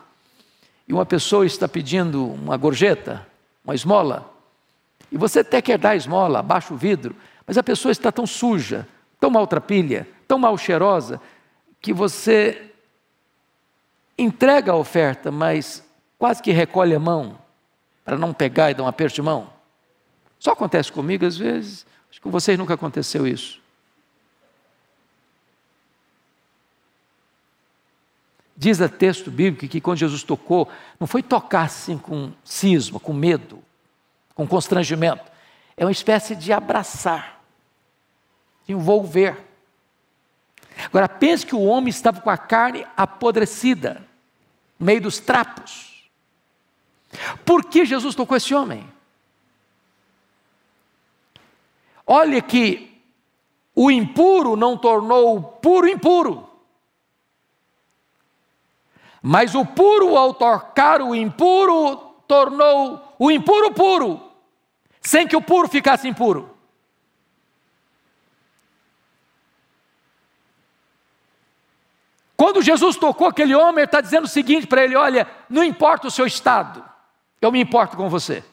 e 0.87 0.93
uma 0.93 1.07
pessoa 1.07 1.47
está 1.47 1.67
pedindo 1.67 2.23
uma 2.27 2.59
gorjeta, 2.59 3.27
uma 3.65 3.75
esmola, 3.75 4.31
e 5.11 5.17
você 5.17 5.41
até 5.41 5.63
quer 5.63 5.79
dar 5.79 5.91
a 5.91 5.97
esmola, 5.97 6.41
abaixa 6.41 6.75
o 6.75 6.77
vidro, 6.77 7.17
mas 7.47 7.57
a 7.57 7.63
pessoa 7.63 7.93
está 7.93 8.13
tão 8.13 8.27
suja, 8.27 8.87
tão 9.19 9.31
maltrapilha, 9.31 10.07
tão 10.29 10.39
mal 10.39 10.59
cheirosa, 10.59 11.19
que 11.81 11.95
você 11.95 12.74
entrega 14.19 14.73
a 14.73 14.77
oferta, 14.77 15.31
mas 15.31 15.85
quase 16.19 16.43
que 16.43 16.53
recolhe 16.53 16.95
a 16.95 17.01
mão 17.01 17.39
para 18.05 18.17
não 18.19 18.33
pegar 18.33 18.71
e 18.71 18.75
dar 18.75 18.83
um 18.83 18.89
aperto 18.89 19.15
de 19.17 19.23
mão. 19.23 19.53
Só 20.39 20.53
acontece 20.53 20.93
comigo 20.93 21.25
às 21.25 21.37
vezes, 21.37 21.87
acho 22.11 22.21
que 22.21 22.23
com 22.23 22.31
vocês 22.31 22.59
nunca 22.59 22.75
aconteceu 22.75 23.27
isso. 23.27 23.63
Diz 28.57 28.79
o 28.79 28.89
texto 28.89 29.31
bíblico 29.31 29.67
que 29.67 29.81
quando 29.81 29.99
Jesus 29.99 30.23
tocou, 30.23 30.69
não 31.01 31.07
foi 31.07 31.23
tocar 31.23 31.63
assim 31.63 31.99
com 31.99 32.33
cisma, 32.45 33.01
com 33.01 33.13
medo, 33.13 33.59
com 34.35 34.47
constrangimento. 34.47 35.25
É 35.77 35.85
uma 35.85 35.91
espécie 35.91 36.37
de 36.37 36.53
abraçar, 36.53 37.43
de 38.65 38.73
envolver. 38.73 39.37
Agora 40.87 41.09
pense 41.09 41.47
que 41.47 41.55
o 41.55 41.65
homem 41.65 41.89
estava 41.89 42.21
com 42.21 42.31
a 42.31 42.37
carne 42.37 42.87
apodrecida, 42.97 44.07
no 44.79 44.87
meio 44.87 45.01
dos 45.01 45.19
trapos. 45.19 46.11
Por 47.45 47.65
que 47.65 47.85
Jesus 47.85 48.15
tocou 48.15 48.37
esse 48.37 48.55
homem? 48.55 48.89
Olha 52.07 52.41
que 52.43 53.01
o 53.75 53.91
impuro 53.91 54.57
não 54.57 54.77
tornou 54.77 55.37
o 55.37 55.43
puro 55.43 55.89
impuro. 55.89 56.49
Mas 59.23 59.55
o 59.55 59.65
puro, 59.65 60.17
ao 60.19 60.35
tocar 60.35 61.01
o 61.01 61.15
impuro, 61.15 61.97
tornou 62.29 63.15
o 63.19 63.31
impuro 63.31 63.73
puro, 63.73 64.21
sem 65.01 65.27
que 65.27 65.35
o 65.35 65.41
puro 65.41 65.67
ficasse 65.67 66.07
impuro. 66.07 66.54
Quando 72.45 72.61
Jesus 72.61 72.97
tocou 72.97 73.27
aquele 73.27 73.55
homem, 73.55 73.77
ele 73.77 73.85
está 73.87 74.03
dizendo 74.03 74.25
o 74.25 74.29
seguinte 74.29 74.67
para 74.67 74.85
ele: 74.85 74.95
olha, 74.95 75.27
não 75.49 75.65
importa 75.65 76.09
o 76.09 76.11
seu 76.11 76.27
estado, 76.27 76.85
eu 77.41 77.51
me 77.51 77.59
importo 77.59 77.97
com 77.97 78.11
você. 78.11 78.45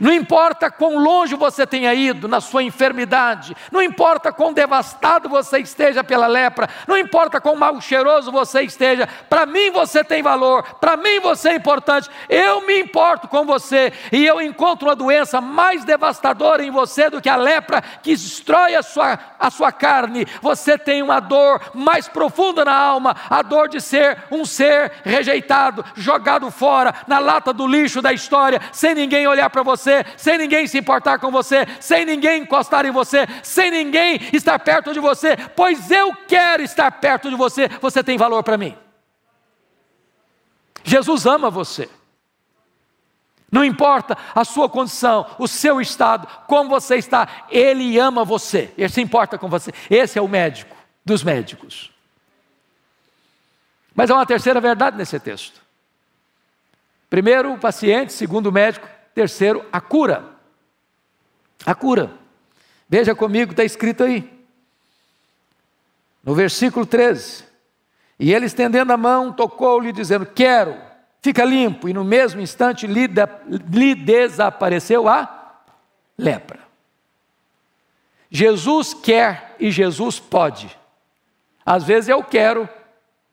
Não 0.00 0.12
importa 0.12 0.70
quão 0.70 0.98
longe 0.98 1.34
você 1.34 1.66
tenha 1.66 1.94
ido 1.94 2.26
na 2.26 2.40
sua 2.40 2.62
enfermidade, 2.62 3.56
não 3.70 3.82
importa 3.82 4.32
quão 4.32 4.52
devastado 4.52 5.28
você 5.28 5.58
esteja 5.58 6.02
pela 6.02 6.26
lepra, 6.26 6.68
não 6.86 6.96
importa 6.96 7.40
quão 7.40 7.56
mal 7.56 7.80
cheiroso 7.80 8.32
você 8.32 8.62
esteja, 8.62 9.08
para 9.28 9.46
mim 9.46 9.70
você 9.70 10.02
tem 10.02 10.22
valor, 10.22 10.62
para 10.80 10.96
mim 10.96 11.20
você 11.20 11.50
é 11.50 11.54
importante, 11.54 12.10
eu 12.28 12.66
me 12.66 12.80
importo 12.80 13.28
com 13.28 13.44
você 13.44 13.92
e 14.10 14.24
eu 14.24 14.40
encontro 14.40 14.88
uma 14.88 14.96
doença 14.96 15.40
mais 15.40 15.84
devastadora 15.84 16.64
em 16.64 16.70
você 16.70 17.10
do 17.10 17.20
que 17.20 17.28
a 17.28 17.36
lepra 17.36 17.82
que 18.02 18.12
destrói 18.12 18.74
a 18.74 18.82
sua, 18.82 19.18
a 19.38 19.50
sua 19.50 19.72
carne. 19.72 20.26
Você 20.40 20.78
tem 20.78 21.02
uma 21.02 21.20
dor 21.20 21.60
mais 21.74 22.08
profunda 22.08 22.64
na 22.64 22.76
alma, 22.76 23.16
a 23.28 23.42
dor 23.42 23.68
de 23.68 23.80
ser 23.80 24.24
um 24.30 24.44
ser 24.44 24.92
rejeitado, 25.04 25.84
jogado 25.94 26.50
fora, 26.50 26.94
na 27.06 27.18
lata 27.18 27.52
do 27.52 27.66
lixo 27.66 28.00
da 28.00 28.12
história, 28.12 28.60
sem 28.72 28.94
ninguém 28.94 29.26
olhar 29.26 29.50
para 29.50 29.62
você 29.62 29.73
você, 29.76 30.04
sem 30.16 30.38
ninguém 30.38 30.66
se 30.66 30.78
importar 30.78 31.18
com 31.18 31.30
você, 31.30 31.66
sem 31.80 32.04
ninguém 32.04 32.42
encostar 32.42 32.86
em 32.86 32.90
você, 32.90 33.26
sem 33.42 33.70
ninguém 33.70 34.20
estar 34.32 34.58
perto 34.58 34.92
de 34.92 35.00
você, 35.00 35.36
pois 35.36 35.90
eu 35.90 36.14
quero 36.28 36.62
estar 36.62 36.90
perto 36.90 37.28
de 37.28 37.36
você, 37.36 37.68
você 37.80 38.02
tem 38.02 38.16
valor 38.16 38.42
para 38.42 38.56
mim. 38.56 38.76
Jesus 40.84 41.26
ama 41.26 41.50
você. 41.50 41.88
Não 43.50 43.64
importa 43.64 44.16
a 44.34 44.44
sua 44.44 44.68
condição, 44.68 45.26
o 45.38 45.46
seu 45.46 45.80
estado, 45.80 46.26
como 46.46 46.68
você 46.68 46.96
está, 46.96 47.46
Ele 47.48 47.98
ama 47.98 48.24
você, 48.24 48.72
Ele 48.76 48.88
se 48.88 49.00
importa 49.00 49.38
com 49.38 49.48
você. 49.48 49.72
Esse 49.88 50.18
é 50.18 50.22
o 50.22 50.28
médico 50.28 50.76
dos 51.04 51.22
médicos. 51.22 51.92
Mas 53.94 54.10
há 54.10 54.14
uma 54.14 54.26
terceira 54.26 54.60
verdade 54.60 54.96
nesse 54.96 55.20
texto. 55.20 55.62
Primeiro, 57.08 57.52
o 57.52 57.58
paciente, 57.58 58.12
segundo 58.12 58.48
o 58.48 58.52
médico, 58.52 58.88
Terceiro, 59.14 59.64
a 59.72 59.80
cura. 59.80 60.24
A 61.64 61.74
cura. 61.74 62.10
Veja 62.88 63.14
comigo, 63.14 63.52
está 63.52 63.64
escrito 63.64 64.04
aí. 64.04 64.30
No 66.22 66.34
versículo 66.34 66.84
13. 66.84 67.44
E 68.18 68.32
ele 68.32 68.46
estendendo 68.46 68.92
a 68.92 68.96
mão, 68.96 69.32
tocou-lhe, 69.32 69.92
dizendo: 69.92 70.26
Quero, 70.26 70.76
fica 71.22 71.44
limpo. 71.44 71.88
E 71.88 71.92
no 71.92 72.04
mesmo 72.04 72.40
instante 72.40 72.86
lhe, 72.86 73.08
lhe 73.70 73.94
desapareceu 73.94 75.08
a 75.08 75.62
lepra. 76.16 76.60
Jesus 78.30 78.94
quer 78.94 79.54
e 79.60 79.70
Jesus 79.70 80.18
pode. 80.18 80.76
Às 81.64 81.84
vezes 81.84 82.08
eu 82.08 82.22
quero, 82.22 82.68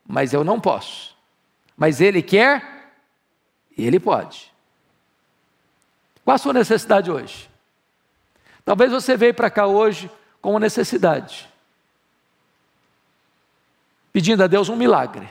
mas 0.07 0.33
eu 0.33 0.43
não 0.43 0.59
posso. 0.59 1.15
Mas 1.75 1.99
ele 1.99 2.21
quer 2.21 2.93
e 3.75 3.85
ele 3.85 3.99
pode. 3.99 4.50
Qual 6.23 6.35
a 6.35 6.37
sua 6.37 6.53
necessidade 6.53 7.09
hoje? 7.11 7.49
Talvez 8.63 8.91
você 8.91 9.17
veio 9.17 9.33
para 9.33 9.49
cá 9.49 9.65
hoje 9.65 10.09
com 10.41 10.51
uma 10.51 10.59
necessidade, 10.59 11.47
pedindo 14.13 14.43
a 14.43 14.47
Deus 14.47 14.69
um 14.69 14.75
milagre. 14.75 15.27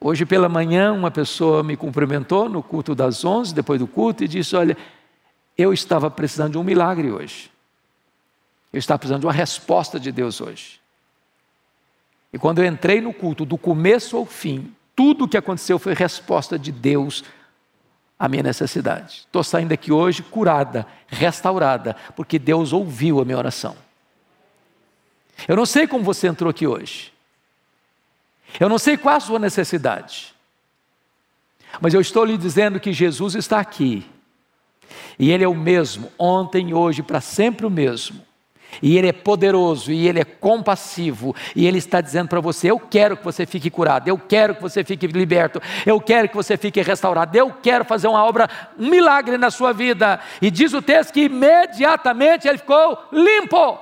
Hoje 0.00 0.26
pela 0.26 0.48
manhã, 0.48 0.92
uma 0.92 1.10
pessoa 1.10 1.62
me 1.62 1.76
cumprimentou 1.76 2.48
no 2.48 2.62
culto 2.62 2.94
das 2.94 3.24
11, 3.24 3.54
depois 3.54 3.80
do 3.80 3.86
culto, 3.86 4.22
e 4.22 4.28
disse: 4.28 4.54
Olha, 4.54 4.76
eu 5.56 5.72
estava 5.72 6.10
precisando 6.10 6.52
de 6.52 6.58
um 6.58 6.64
milagre 6.64 7.10
hoje. 7.10 7.50
Eu 8.72 8.78
estava 8.78 8.98
precisando 8.98 9.20
de 9.20 9.26
uma 9.26 9.32
resposta 9.32 9.98
de 9.98 10.12
Deus 10.12 10.40
hoje. 10.40 10.80
E 12.32 12.38
quando 12.38 12.58
eu 12.58 12.66
entrei 12.66 13.00
no 13.00 13.14
culto, 13.14 13.44
do 13.44 13.56
começo 13.56 14.16
ao 14.16 14.26
fim, 14.26 14.74
tudo 14.96 15.24
o 15.24 15.28
que 15.28 15.36
aconteceu 15.36 15.78
foi 15.78 15.94
resposta 15.94 16.58
de 16.58 16.72
Deus 16.72 17.24
a 18.18 18.28
minha 18.28 18.42
necessidade. 18.42 19.24
Estou 19.26 19.42
saindo 19.42 19.70
daqui 19.70 19.92
hoje 19.92 20.22
curada, 20.22 20.86
restaurada, 21.06 21.96
porque 22.14 22.38
Deus 22.38 22.72
ouviu 22.72 23.20
a 23.20 23.24
minha 23.24 23.38
oração. 23.38 23.76
Eu 25.48 25.56
não 25.56 25.66
sei 25.66 25.86
como 25.86 26.04
você 26.04 26.28
entrou 26.28 26.50
aqui 26.50 26.66
hoje. 26.66 27.12
Eu 28.58 28.68
não 28.68 28.78
sei 28.78 28.96
qual 28.96 29.16
a 29.16 29.20
sua 29.20 29.38
necessidade. 29.38 30.34
Mas 31.80 31.92
eu 31.92 32.00
estou 32.00 32.24
lhe 32.24 32.38
dizendo 32.38 32.78
que 32.78 32.92
Jesus 32.92 33.34
está 33.34 33.58
aqui. 33.58 34.06
E 35.18 35.30
Ele 35.30 35.42
é 35.42 35.48
o 35.48 35.54
mesmo, 35.54 36.10
ontem, 36.18 36.72
hoje, 36.72 37.02
para 37.02 37.20
sempre 37.20 37.66
o 37.66 37.70
mesmo 37.70 38.24
e 38.82 38.96
Ele 38.96 39.08
é 39.08 39.12
poderoso, 39.12 39.92
e 39.92 40.06
Ele 40.06 40.20
é 40.20 40.24
compassivo, 40.24 41.34
e 41.54 41.66
Ele 41.66 41.78
está 41.78 42.00
dizendo 42.00 42.28
para 42.28 42.40
você: 42.40 42.70
Eu 42.70 42.78
quero 42.78 43.16
que 43.16 43.24
você 43.24 43.46
fique 43.46 43.70
curado, 43.70 44.08
eu 44.08 44.18
quero 44.18 44.54
que 44.54 44.62
você 44.62 44.84
fique 44.84 45.06
liberto, 45.06 45.60
eu 45.86 46.00
quero 46.00 46.28
que 46.28 46.36
você 46.36 46.56
fique 46.56 46.80
restaurado, 46.82 47.36
eu 47.36 47.52
quero 47.62 47.84
fazer 47.84 48.08
uma 48.08 48.24
obra, 48.24 48.48
um 48.78 48.88
milagre 48.88 49.38
na 49.38 49.50
sua 49.50 49.72
vida. 49.72 50.20
E 50.40 50.50
diz 50.50 50.72
o 50.72 50.82
texto 50.82 51.12
que 51.12 51.24
imediatamente 51.24 52.48
ele 52.48 52.58
ficou 52.58 52.98
limpo. 53.12 53.78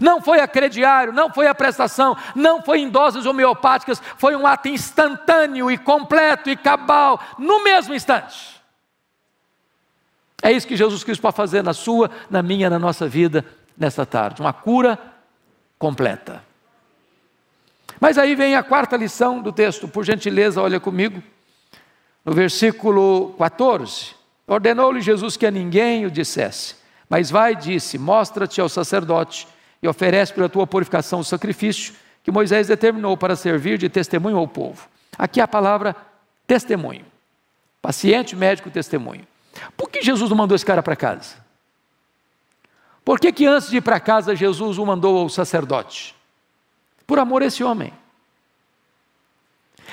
Não 0.00 0.20
foi 0.20 0.40
a 0.40 0.48
crediário, 0.48 1.12
não 1.12 1.30
foi 1.30 1.46
a 1.46 1.54
prestação, 1.54 2.16
não 2.34 2.62
foi 2.62 2.80
em 2.80 2.88
doses 2.88 3.26
homeopáticas, 3.26 4.02
foi 4.16 4.34
um 4.34 4.46
ato 4.46 4.68
instantâneo 4.68 5.70
e 5.70 5.78
completo 5.78 6.50
e 6.50 6.56
cabal, 6.56 7.20
no 7.38 7.62
mesmo 7.62 7.94
instante. 7.94 8.54
É 10.42 10.52
isso 10.52 10.66
que 10.66 10.76
Jesus 10.76 11.02
Cristo 11.04 11.22
pode 11.22 11.36
fazer 11.36 11.62
na 11.62 11.72
sua, 11.72 12.10
na 12.28 12.42
minha, 12.42 12.68
na 12.68 12.78
nossa 12.78 13.06
vida 13.06 13.44
nesta 13.76 14.06
tarde, 14.06 14.40
uma 14.40 14.52
cura 14.52 14.98
completa. 15.78 16.42
Mas 18.00 18.18
aí 18.18 18.34
vem 18.34 18.54
a 18.54 18.62
quarta 18.62 18.96
lição 18.96 19.40
do 19.40 19.52
texto, 19.52 19.88
por 19.88 20.04
gentileza, 20.04 20.60
olha 20.60 20.80
comigo, 20.80 21.22
no 22.24 22.32
versículo 22.32 23.34
14. 23.38 24.14
Ordenou-lhe 24.46 25.00
Jesus 25.00 25.36
que 25.36 25.46
a 25.46 25.50
ninguém 25.50 26.04
o 26.04 26.10
dissesse, 26.10 26.76
mas 27.08 27.30
vai, 27.30 27.56
disse: 27.56 27.98
Mostra-te 27.98 28.60
ao 28.60 28.68
sacerdote 28.68 29.48
e 29.82 29.88
oferece 29.88 30.32
pela 30.32 30.48
tua 30.48 30.66
purificação 30.66 31.20
o 31.20 31.24
sacrifício 31.24 31.94
que 32.22 32.30
Moisés 32.30 32.68
determinou 32.68 33.16
para 33.16 33.36
servir 33.36 33.78
de 33.78 33.88
testemunho 33.88 34.38
ao 34.38 34.48
povo. 34.48 34.88
Aqui 35.18 35.40
a 35.40 35.48
palavra 35.48 35.94
testemunho. 36.46 37.04
Paciente, 37.80 38.34
médico, 38.34 38.70
testemunho. 38.70 39.26
Por 39.76 39.90
que 39.90 40.02
Jesus 40.02 40.30
não 40.30 40.36
mandou 40.36 40.56
esse 40.56 40.64
cara 40.64 40.82
para 40.82 40.96
casa? 40.96 41.43
Por 43.04 43.20
que, 43.20 43.32
que 43.32 43.46
antes 43.46 43.68
de 43.68 43.76
ir 43.76 43.82
para 43.82 44.00
casa 44.00 44.34
Jesus 44.34 44.78
o 44.78 44.86
mandou 44.86 45.18
ao 45.18 45.28
sacerdote? 45.28 46.14
Por 47.06 47.18
amor 47.18 47.42
a 47.42 47.46
esse 47.46 47.62
homem. 47.62 47.92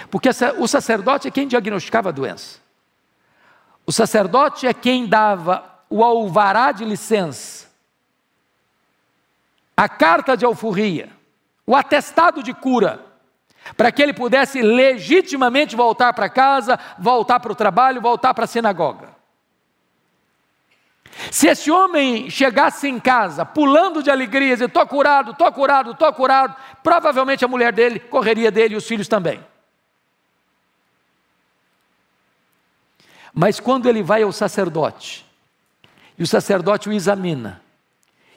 Porque 0.10 0.30
o 0.58 0.68
sacerdote 0.68 1.28
é 1.28 1.32
quem 1.32 1.48
diagnosticava 1.48 2.10
a 2.10 2.14
doença. 2.14 2.60
O 3.86 3.92
sacerdote 3.92 4.66
é 4.66 4.74
quem 4.74 5.06
dava 5.06 5.70
o 5.90 6.04
alvará 6.04 6.72
de 6.72 6.86
licença, 6.86 7.68
a 9.76 9.90
carta 9.90 10.38
de 10.38 10.46
alforria, 10.46 11.10
o 11.68 11.76
atestado 11.76 12.42
de 12.42 12.54
cura, 12.54 13.04
para 13.76 13.92
que 13.92 14.02
ele 14.02 14.14
pudesse 14.14 14.62
legitimamente 14.62 15.76
voltar 15.76 16.14
para 16.14 16.30
casa, 16.30 16.80
voltar 16.98 17.42
para 17.42 17.52
o 17.52 17.56
trabalho, 17.56 18.00
voltar 18.00 18.34
para 18.34 18.46
a 18.46 18.48
sinagoga. 18.48 19.21
Se 21.30 21.48
esse 21.48 21.70
homem 21.70 22.30
chegasse 22.30 22.88
em 22.88 23.00
casa 23.00 23.46
pulando 23.46 24.02
de 24.02 24.10
alegria, 24.10 24.54
dizendo: 24.54 24.70
estou 24.70 24.88
curado, 24.88 25.32
estou 25.32 25.52
curado, 25.52 25.92
estou 25.92 26.12
curado, 26.14 26.56
provavelmente 26.82 27.46
a 27.46 27.48
mulher 27.48 27.74
dele 27.74 28.00
correria 28.00 28.50
dele 28.50 28.74
e 28.74 28.78
os 28.78 28.88
filhos 28.88 29.08
também. 29.08 29.44
Mas 33.34 33.60
quando 33.60 33.88
ele 33.88 34.04
vai 34.04 34.24
ao 34.24 34.32
sacerdote, 34.32 35.26
e 36.18 36.24
o 36.24 36.28
sacerdote 36.28 36.90
o 36.90 36.94
examina, 36.94 37.62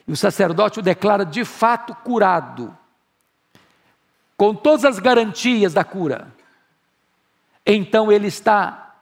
e 0.07 0.11
o 0.11 0.17
sacerdote 0.17 0.79
o 0.79 0.83
declara 0.83 1.25
de 1.25 1.43
fato 1.43 1.93
curado, 1.95 2.75
com 4.37 4.53
todas 4.53 4.85
as 4.85 4.99
garantias 4.99 5.73
da 5.73 5.83
cura, 5.83 6.27
então 7.65 8.11
ele 8.11 8.27
está 8.27 8.95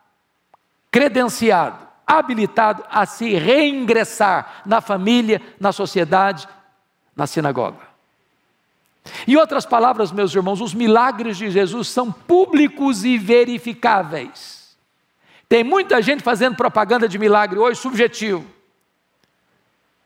credenciado, 0.90 1.83
habilitado 2.06 2.84
a 2.90 3.06
se 3.06 3.34
reingressar 3.34 4.62
na 4.66 4.82
família, 4.82 5.42
na 5.60 5.72
sociedade, 5.72 6.48
na 7.16 7.28
sinagoga. 7.28 7.94
Em 9.28 9.36
outras 9.36 9.66
palavras, 9.66 10.12
meus 10.12 10.34
irmãos, 10.34 10.62
os 10.62 10.74
milagres 10.74 11.38
de 11.38 11.50
Jesus 11.52 11.88
são 11.90 12.12
públicos 12.12 13.04
e 13.04 13.18
verificáveis. 13.18 14.78
Tem 15.50 15.64
muita 15.64 16.02
gente 16.02 16.24
fazendo 16.24 16.56
propaganda 16.56 17.08
de 17.08 17.20
milagre 17.20 17.60
hoje, 17.60 17.80
subjetivo. 17.80 18.42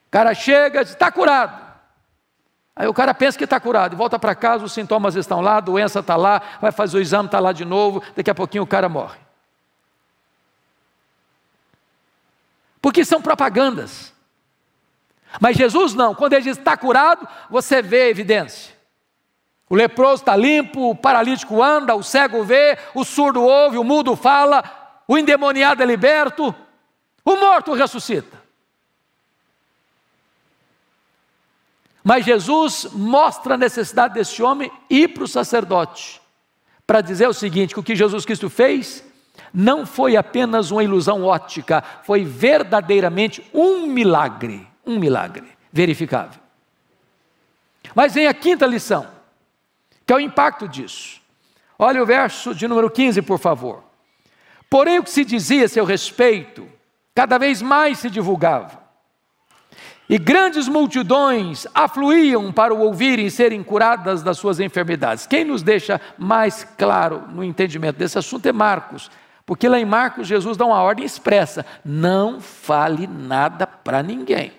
O 0.08 0.12
cara 0.12 0.34
chega 0.34 0.82
está 0.82 1.12
curado. 1.12 1.68
Aí 2.76 2.88
o 2.88 2.94
cara 2.94 3.14
pensa 3.14 3.38
que 3.38 3.44
está 3.44 3.60
curado, 3.60 3.98
volta 3.98 4.20
para 4.20 4.36
casa, 4.36 4.64
os 4.64 4.72
sintomas 4.72 5.16
estão 5.16 5.42
lá, 5.42 5.58
a 5.58 5.62
doença 5.62 6.00
está 6.00 6.16
lá, 6.16 6.42
vai 6.62 6.72
fazer 6.72 6.98
o 6.98 7.02
exame, 7.02 7.26
está 7.26 7.40
lá 7.40 7.52
de 7.52 7.66
novo, 7.66 8.04
daqui 8.16 8.30
a 8.30 8.36
pouquinho 8.36 8.64
o 8.64 8.68
cara 8.68 8.88
morre. 8.88 9.18
Porque 12.88 13.04
são 13.04 13.22
propagandas. 13.22 14.14
Mas 15.42 15.58
Jesus 15.58 15.94
não, 15.94 16.16
quando 16.16 16.32
ele 16.32 16.44
diz 16.44 16.58
está 16.58 16.78
curado, 16.78 17.28
você 17.50 17.82
vê 17.82 18.04
a 18.04 18.10
evidência. 18.10 18.74
O 19.70 19.76
leproso 19.76 20.22
está 20.22 20.38
limpo, 20.38 20.92
o 20.92 20.96
paralítico 20.96 21.62
anda, 21.62 21.94
o 21.94 22.02
cego 22.02 22.46
vê, 22.46 22.78
o 22.96 23.04
surdo 23.04 23.44
ouve, 23.44 23.78
o 23.78 23.84
mudo 23.84 24.16
fala, 24.16 24.64
o 25.06 25.18
endemoniado 25.18 25.84
é 25.84 25.86
liberto, 25.86 26.56
o 27.26 27.36
morto 27.36 27.74
ressuscita. 27.74 28.42
Mas 32.02 32.24
Jesus 32.24 32.88
mostra 32.94 33.56
a 33.56 33.58
necessidade 33.58 34.14
desse 34.14 34.42
homem 34.42 34.72
ir 34.90 35.10
para 35.10 35.26
o 35.26 35.28
sacerdote, 35.28 36.22
para 36.86 37.02
dizer 37.02 37.28
o 37.28 37.34
seguinte: 37.34 37.74
que 37.74 37.80
o 37.82 37.84
que 37.84 37.98
Jesus 37.98 38.24
Cristo 38.24 38.50
fez 38.50 39.04
não 39.54 39.86
foi 39.86 40.16
apenas 40.16 40.72
uma 40.72 40.84
ilusão 40.84 41.24
ótica, 41.24 41.84
foi 42.04 42.24
verdadeiramente 42.24 43.44
um 43.54 43.88
milagre, 43.88 44.68
um 44.86 45.00
milagre 45.00 45.48
verificável. 45.72 46.42
Mas 47.96 48.14
vem 48.14 48.28
a 48.28 48.34
quinta 48.34 48.66
lição, 48.66 49.08
que 50.06 50.14
é 50.14 50.16
o 50.16 50.20
impacto 50.20 50.68
disso. 50.68 51.22
Olha 51.80 52.02
o 52.02 52.06
verso 52.06 52.56
de 52.56 52.68
número 52.68 52.90
15, 52.90 53.22
por 53.22 53.40
favor. 53.40 53.84
Porém, 54.70 55.00
o 55.00 55.04
que 55.04 55.12
se 55.12 55.24
dizia 55.24 55.66
a 55.66 55.70
seu 55.70 55.86
respeito, 55.86 56.68
cada 57.16 57.38
vez 57.38 57.62
mais 57.62 58.00
se 58.00 58.10
divulgava. 58.10 58.88
E 60.10 60.18
grandes 60.18 60.70
multidões 60.70 61.68
afluíam 61.76 62.52
para 62.52 62.74
o 62.74 62.80
ouvirem 62.80 63.26
e 63.26 63.32
serem 63.32 63.62
curadas 63.62 64.24
das 64.24 64.38
suas 64.38 64.60
enfermidades. 64.60 65.28
Quem 65.28 65.44
nos 65.44 65.62
deixa 65.62 66.00
mais 66.18 66.64
claro 66.78 67.24
no 67.30 67.44
entendimento 67.44 67.98
desse 67.98 68.18
assunto 68.18 68.46
é 68.46 68.54
Marcos, 68.54 69.12
porque 69.48 69.68
lá 69.68 69.80
em 69.80 69.86
Marcos 69.86 70.28
Jesus 70.28 70.56
dá 70.56 70.66
uma 70.66 70.80
ordem 70.80 71.04
expressa: 71.04 71.66
não 71.84 72.40
fale 72.40 73.08
nada 73.08 73.66
para 73.66 74.04
ninguém. 74.04 74.52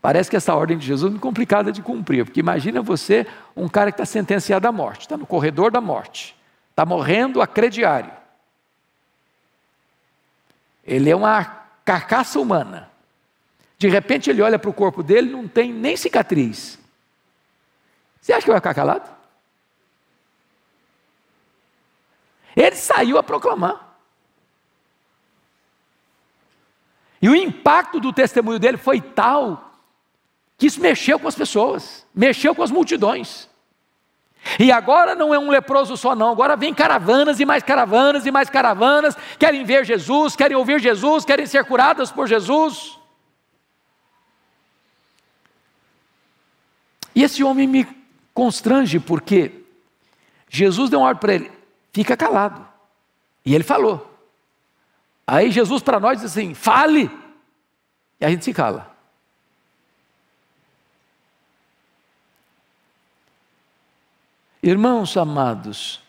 Parece 0.00 0.30
que 0.30 0.36
essa 0.36 0.54
ordem 0.54 0.78
de 0.78 0.86
Jesus 0.86 1.08
é 1.08 1.10
muito 1.10 1.22
complicada 1.22 1.72
de 1.72 1.82
cumprir, 1.82 2.24
porque 2.24 2.38
imagina 2.38 2.80
você, 2.80 3.26
um 3.56 3.68
cara 3.68 3.90
que 3.90 3.96
está 3.96 4.06
sentenciado 4.06 4.68
à 4.68 4.72
morte, 4.72 5.00
está 5.00 5.16
no 5.16 5.26
corredor 5.26 5.72
da 5.72 5.80
morte 5.80 6.38
está 6.80 6.86
morrendo 6.86 7.42
a 7.42 7.46
crediário. 7.46 8.12
Ele 10.84 11.10
é 11.10 11.16
uma 11.16 11.44
carcaça 11.84 12.40
humana. 12.40 12.90
De 13.78 13.88
repente 13.88 14.30
ele 14.30 14.40
olha 14.40 14.58
para 14.58 14.70
o 14.70 14.74
corpo 14.74 15.02
dele, 15.02 15.30
não 15.30 15.46
tem 15.46 15.72
nem 15.72 15.96
cicatriz. 15.96 16.78
Você 18.20 18.32
acha 18.32 18.42
que 18.42 18.50
vai 18.50 18.60
ficar 18.60 18.74
calado? 18.74 19.08
Ele 22.56 22.76
saiu 22.76 23.18
a 23.18 23.22
proclamar. 23.22 23.88
E 27.22 27.28
o 27.28 27.36
impacto 27.36 28.00
do 28.00 28.12
testemunho 28.12 28.58
dele 28.58 28.76
foi 28.76 29.00
tal 29.00 29.72
que 30.56 30.66
isso 30.66 30.80
mexeu 30.80 31.18
com 31.18 31.28
as 31.28 31.34
pessoas, 31.34 32.06
mexeu 32.14 32.54
com 32.54 32.62
as 32.62 32.70
multidões. 32.70 33.48
E 34.58 34.72
agora 34.72 35.14
não 35.14 35.34
é 35.34 35.38
um 35.38 35.50
leproso 35.50 35.96
só, 35.96 36.14
não. 36.14 36.32
Agora 36.32 36.56
vem 36.56 36.72
caravanas 36.72 37.40
e 37.40 37.44
mais 37.44 37.62
caravanas 37.62 38.24
e 38.24 38.30
mais 38.30 38.48
caravanas. 38.48 39.16
Querem 39.38 39.64
ver 39.64 39.84
Jesus, 39.84 40.34
querem 40.34 40.56
ouvir 40.56 40.80
Jesus, 40.80 41.24
querem 41.24 41.46
ser 41.46 41.64
curadas 41.64 42.10
por 42.10 42.26
Jesus. 42.26 42.98
E 47.14 47.22
esse 47.22 47.44
homem 47.44 47.66
me 47.66 47.86
constrange 48.32 48.98
porque 48.98 49.52
Jesus 50.48 50.88
deu 50.88 51.00
uma 51.00 51.08
ordem 51.08 51.20
para 51.20 51.34
ele: 51.34 51.52
fica 51.92 52.16
calado. 52.16 52.66
E 53.44 53.54
ele 53.54 53.64
falou. 53.64 54.06
Aí 55.26 55.50
Jesus 55.50 55.82
para 55.82 56.00
nós 56.00 56.20
diz 56.20 56.30
assim: 56.30 56.54
fale. 56.54 57.10
E 58.20 58.24
a 58.24 58.30
gente 58.30 58.44
se 58.44 58.52
cala. 58.52 58.90
Irmãos 64.62 65.16
amados, 65.16 66.00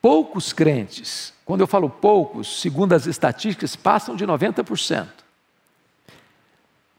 poucos 0.00 0.52
crentes, 0.52 1.32
quando 1.44 1.60
eu 1.60 1.68
falo 1.68 1.88
poucos, 1.88 2.60
segundo 2.60 2.94
as 2.94 3.06
estatísticas, 3.06 3.76
passam 3.76 4.16
de 4.16 4.26
90%, 4.26 5.08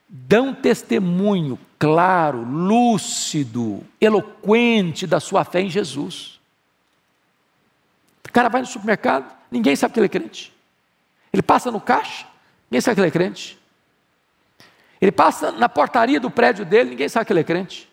dão 0.07 0.55
testemunho 0.55 1.59
claro, 1.77 2.41
lúcido, 2.41 3.83
eloquente 3.99 5.05
da 5.05 5.19
sua 5.19 5.43
fé 5.43 5.59
em 5.59 5.69
Jesus. 5.69 6.39
O 8.33 8.33
cara 8.33 8.49
vai 8.49 8.61
no 8.61 8.67
supermercado, 8.67 9.31
ninguém 9.51 9.75
sabe 9.75 9.93
que 9.93 9.99
ele 9.99 10.07
é 10.07 10.09
crente. 10.09 10.51
Ele 11.31 11.43
passa 11.43 11.69
no 11.69 11.79
caixa, 11.79 12.25
ninguém 12.67 12.81
sabe 12.81 12.95
que 12.95 13.01
ele 13.01 13.09
é 13.09 13.11
crente. 13.11 13.59
Ele 14.99 15.11
passa 15.11 15.51
na 15.51 15.69
portaria 15.69 16.19
do 16.19 16.31
prédio 16.31 16.65
dele, 16.65 16.89
ninguém 16.89 17.07
sabe 17.07 17.27
que 17.27 17.31
ele 17.31 17.41
é 17.41 17.43
crente. 17.43 17.87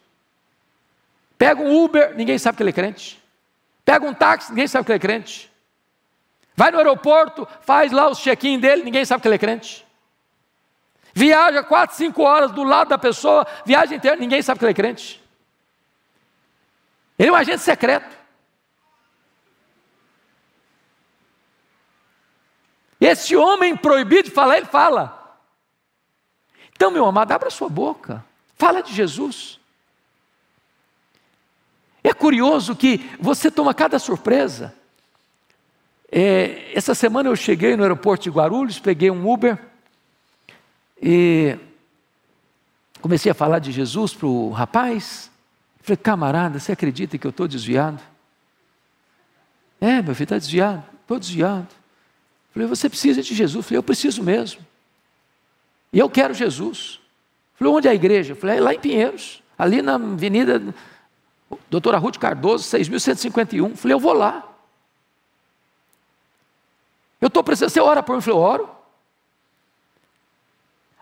Pega 1.37 1.61
um 1.61 1.85
Uber, 1.85 2.17
ninguém 2.17 2.39
sabe 2.39 2.57
que 2.57 2.63
ele 2.63 2.71
é 2.71 2.73
crente. 2.73 3.23
Pega 3.85 4.07
um 4.07 4.15
táxi, 4.15 4.49
ninguém 4.49 4.67
sabe 4.67 4.87
que 4.87 4.93
ele 4.93 4.97
é 4.97 4.99
crente. 4.99 5.53
Vai 6.57 6.71
no 6.71 6.79
aeroporto, 6.79 7.47
faz 7.61 7.93
lá 7.93 8.09
o 8.09 8.15
check-in 8.15 8.59
dele, 8.59 8.83
ninguém 8.83 9.05
sabe 9.05 9.21
que 9.21 9.29
ele 9.29 9.35
é 9.35 9.39
crente. 9.39 9.87
Viaja 11.13 11.63
quatro, 11.63 11.97
cinco 11.97 12.23
horas 12.23 12.51
do 12.51 12.65
lado 12.65 12.89
da 12.89 12.97
pessoa, 12.97 13.47
viagem 13.67 13.99
inteira, 13.99 14.17
ninguém 14.17 14.41
sabe 14.41 14.59
que 14.59 14.65
ele 14.65 14.73
é 14.73 14.75
crente. 14.75 15.23
Ele 17.19 17.29
é 17.29 17.33
um 17.33 17.37
agente 17.37 17.61
secreto. 17.61 18.20
Esse 23.01 23.35
homem 23.35 23.77
proibido 23.77 24.25
de 24.25 24.31
falar, 24.31 24.59
ele 24.59 24.67
fala. 24.67 25.39
Então, 26.73 26.91
meu 26.91 27.07
amado, 27.07 27.33
abra 27.33 27.51
sua 27.51 27.69
boca. 27.69 28.25
Fala 28.57 28.83
de 28.83 28.93
Jesus. 28.93 29.59
É 32.05 32.13
curioso 32.13 32.77
que 32.77 33.11
você 33.19 33.51
toma 33.51 33.73
cada 33.73 33.99
surpresa. 33.99 34.75
É, 36.13 36.73
essa 36.75 36.95
semana 36.95 37.29
eu 37.29 37.37
cheguei 37.37 37.77
no 37.77 37.83
aeroporto 37.83 38.25
de 38.25 38.31
Guarulhos, 38.31 38.81
peguei 38.81 39.11
um 39.11 39.31
Uber 39.31 39.59
e 41.01 41.57
comecei 43.01 43.31
a 43.31 43.35
falar 43.35 43.61
de 43.61 43.71
Jesus 43.71 44.13
para 44.13 44.27
o 44.27 44.51
rapaz. 44.51 45.31
Falei, 45.83 45.97
camarada, 45.97 46.59
você 46.59 46.73
acredita 46.73 47.17
que 47.17 47.27
eu 47.27 47.31
estou 47.31 47.47
desviado? 47.47 48.03
É, 49.81 50.03
meu 50.03 50.15
filho, 50.15 50.25
está 50.25 50.37
desviado, 50.37 50.85
estou 51.03 51.19
desviado. 51.19 51.80
Falei, 52.53 52.69
você 52.69 52.89
precisa 52.89 53.23
de 53.23 53.35
Jesus? 53.35 53.67
Falei, 53.67 53.79
eu 53.79 53.83
preciso 53.83 54.23
mesmo. 54.23 54.65
E 55.93 55.99
eu 55.99 56.09
quero 56.09 56.35
Jesus. 56.35 57.01
Falei, 57.55 57.73
onde 57.73 57.89
é 57.89 57.91
a 57.91 57.95
igreja? 57.95 58.35
Falei, 58.35 58.59
é 58.59 58.61
lá 58.61 58.75
em 58.75 58.81
Pinheiros, 58.81 59.43
ali 59.59 59.83
na 59.83 59.95
Avenida 59.95 60.75
Doutora 61.69 61.99
Ruth 61.99 62.19
Cardoso, 62.19 62.65
6.151. 62.77 63.77
Falei, 63.77 63.95
eu 63.95 64.01
vou 64.01 64.13
lá. 64.13 64.47
Eu 67.21 67.29
estou 67.29 67.45
precisando, 67.45 67.71
você 67.71 67.81
ora 67.81 68.03
por 68.03 68.17
mim? 68.17 68.23
Falei, 68.23 68.39
eu 68.39 68.43
oro. 68.43 68.71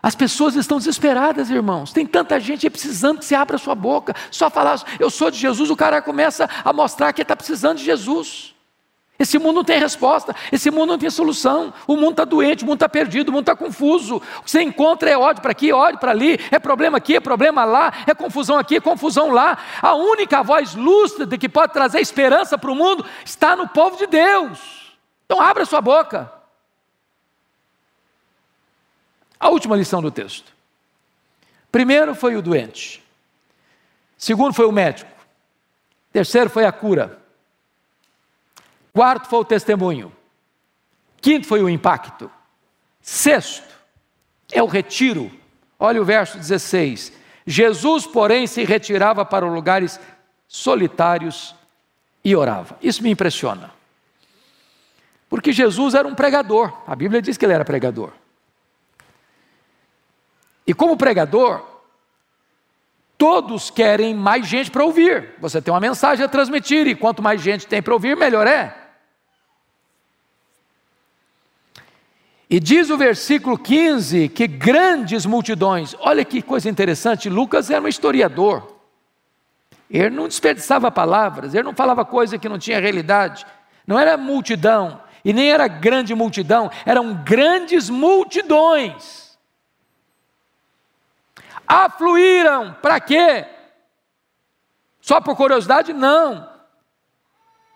As 0.01 0.15
pessoas 0.15 0.55
estão 0.55 0.77
desesperadas, 0.77 1.49
irmãos. 1.49 1.91
Tem 1.91 2.05
tanta 2.05 2.39
gente 2.39 2.69
precisando 2.69 3.19
que 3.19 3.25
você 3.25 3.35
abra 3.35 3.57
sua 3.57 3.75
boca. 3.75 4.15
Só 4.31 4.49
falar, 4.49 4.81
eu 4.99 5.09
sou 5.09 5.29
de 5.29 5.37
Jesus, 5.37 5.69
o 5.69 5.75
cara 5.75 6.01
começa 6.01 6.49
a 6.63 6.71
mostrar 6.71 7.11
que 7.11 7.21
está 7.21 7.35
precisando 7.35 7.77
de 7.77 7.85
Jesus. 7.85 8.55
Esse 9.19 9.37
mundo 9.37 9.57
não 9.57 9.63
tem 9.65 9.77
resposta, 9.77 10.33
esse 10.49 10.71
mundo 10.71 10.91
não 10.91 10.97
tem 10.97 11.09
solução. 11.09 11.73
O 11.85 11.97
mundo 11.97 12.11
está 12.11 12.23
doente, 12.23 12.63
o 12.63 12.65
mundo 12.65 12.77
está 12.77 12.87
perdido, 12.87 13.27
o 13.27 13.31
mundo 13.33 13.41
está 13.41 13.55
confuso. 13.55 14.15
O 14.15 14.43
que 14.43 14.49
você 14.49 14.61
encontra 14.61 15.09
é 15.09 15.17
ódio 15.17 15.41
para 15.41 15.51
aqui, 15.51 15.73
ódio 15.73 15.99
para 15.99 16.11
ali, 16.11 16.39
é 16.49 16.57
problema 16.57 16.97
aqui, 16.99 17.17
é 17.17 17.19
problema 17.19 17.65
lá, 17.65 17.91
é 18.07 18.15
confusão 18.15 18.57
aqui, 18.57 18.77
é 18.77 18.79
confusão 18.79 19.29
lá. 19.29 19.57
A 19.81 19.93
única 19.93 20.41
voz 20.41 20.73
lúcida 20.73 21.37
que 21.37 21.49
pode 21.49 21.73
trazer 21.73 21.99
esperança 21.99 22.57
para 22.57 22.71
o 22.71 22.75
mundo 22.75 23.05
está 23.25 23.57
no 23.57 23.67
povo 23.67 23.97
de 23.97 24.07
Deus. 24.07 24.97
Então 25.25 25.41
abra 25.41 25.65
sua 25.65 25.81
boca. 25.81 26.31
A 29.37 29.49
última 29.49 29.75
lição 29.75 30.01
do 30.01 30.09
texto. 30.09 30.53
Primeiro 31.69 32.15
foi 32.15 32.37
o 32.37 32.41
doente. 32.41 33.03
Segundo 34.17 34.53
foi 34.53 34.65
o 34.65 34.71
médico. 34.71 35.11
Terceiro 36.13 36.49
foi 36.49 36.65
a 36.65 36.71
cura. 36.71 37.18
Quarto 38.93 39.27
foi 39.29 39.39
o 39.39 39.45
testemunho. 39.45 40.11
Quinto 41.21 41.47
foi 41.47 41.61
o 41.61 41.69
impacto. 41.69 42.31
Sexto 43.01 43.75
é 44.51 44.61
o 44.61 44.67
retiro. 44.67 45.31
Olha 45.79 46.01
o 46.01 46.05
verso 46.05 46.37
16. 46.37 47.13
Jesus, 47.45 48.05
porém, 48.05 48.45
se 48.47 48.63
retirava 48.63 49.25
para 49.25 49.45
lugares 49.45 49.99
solitários 50.47 51.55
e 52.23 52.35
orava. 52.35 52.77
Isso 52.81 53.01
me 53.03 53.09
impressiona. 53.09 53.71
Porque 55.29 55.51
Jesus 55.51 55.93
era 55.93 56.07
um 56.07 56.15
pregador. 56.15 56.73
A 56.87 56.95
Bíblia 56.95 57.21
diz 57.21 57.37
que 57.37 57.45
ele 57.45 57.53
era 57.53 57.63
pregador. 57.63 58.11
E 60.65 60.73
como 60.73 60.97
pregador, 60.97 61.65
todos 63.19 63.69
querem 63.69 64.15
mais 64.15 64.47
gente 64.47 64.71
para 64.71 64.85
ouvir. 64.85 65.35
Você 65.39 65.61
tem 65.61 65.73
uma 65.73 65.79
mensagem 65.81 66.23
a 66.23 66.29
transmitir, 66.29 66.87
e 66.87 66.95
quanto 66.95 67.21
mais 67.21 67.41
gente 67.41 67.67
tem 67.67 67.81
para 67.81 67.93
ouvir, 67.93 68.15
melhor 68.15 68.47
é. 68.47 68.73
E 72.49 72.61
diz 72.61 72.89
o 72.89 72.97
versículo 72.97 73.57
15 73.57 74.29
que 74.29 74.47
grandes 74.47 75.25
multidões, 75.25 75.93
olha 75.99 76.23
que 76.23 76.41
coisa 76.41 76.69
interessante, 76.69 77.29
Lucas 77.29 77.69
era 77.69 77.83
um 77.83 77.89
historiador. 77.89 78.77
Ele 79.91 80.09
não 80.11 80.29
desperdiçava 80.29 80.89
palavras, 80.89 81.53
ele 81.53 81.63
não 81.63 81.75
falava 81.75 82.05
coisa 82.05 82.39
que 82.39 82.47
não 82.47 82.57
tinha 82.57 82.79
realidade. 82.79 83.45
Não 83.85 83.99
era 83.99 84.15
multidão, 84.15 85.01
e 85.25 85.33
nem 85.33 85.51
era 85.51 85.67
grande 85.67 86.15
multidão, 86.15 86.71
eram 86.85 87.13
grandes 87.15 87.89
multidões 87.89 89.28
afluíram. 91.69 92.75
Para 92.81 92.99
quê? 92.99 93.45
Só 94.99 95.21
por 95.21 95.35
curiosidade? 95.35 95.93
Não. 95.93 96.49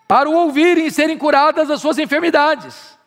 Para 0.08 0.28
o 0.28 0.34
ouvirem 0.34 0.86
e 0.86 0.90
serem 0.90 1.16
curadas 1.16 1.68
das 1.68 1.80
suas 1.80 1.96
enfermidades. 1.98 2.98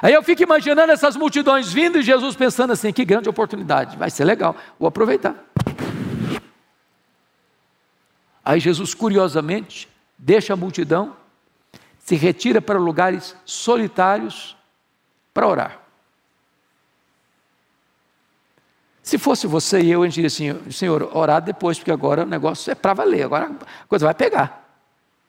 Aí 0.00 0.12
eu 0.12 0.22
fico 0.22 0.42
imaginando 0.42 0.92
essas 0.92 1.16
multidões 1.16 1.72
vindo 1.72 1.98
e 1.98 2.02
Jesus 2.02 2.36
pensando 2.36 2.74
assim: 2.74 2.92
que 2.92 3.04
grande 3.04 3.28
oportunidade, 3.28 3.96
vai 3.96 4.10
ser 4.10 4.24
legal, 4.24 4.54
vou 4.78 4.86
aproveitar. 4.86 5.34
Aí 8.44 8.60
Jesus, 8.60 8.94
curiosamente, 8.94 9.88
deixa 10.16 10.52
a 10.52 10.56
multidão, 10.56 11.16
se 11.98 12.14
retira 12.14 12.60
para 12.60 12.78
lugares 12.78 13.34
solitários 13.44 14.56
para 15.34 15.48
orar. 15.48 15.85
Se 19.06 19.18
fosse 19.18 19.46
você 19.46 19.80
e 19.80 19.92
eu, 19.92 20.02
a 20.02 20.06
gente 20.06 20.14
diria 20.14 20.26
assim, 20.26 20.68
Senhor, 20.72 21.16
orar 21.16 21.40
depois, 21.40 21.78
porque 21.78 21.92
agora 21.92 22.24
o 22.24 22.26
negócio 22.26 22.72
é 22.72 22.74
para 22.74 22.92
valer, 22.92 23.22
agora 23.22 23.46
a 23.46 23.86
coisa 23.86 24.04
vai 24.04 24.14
pegar. 24.14 24.68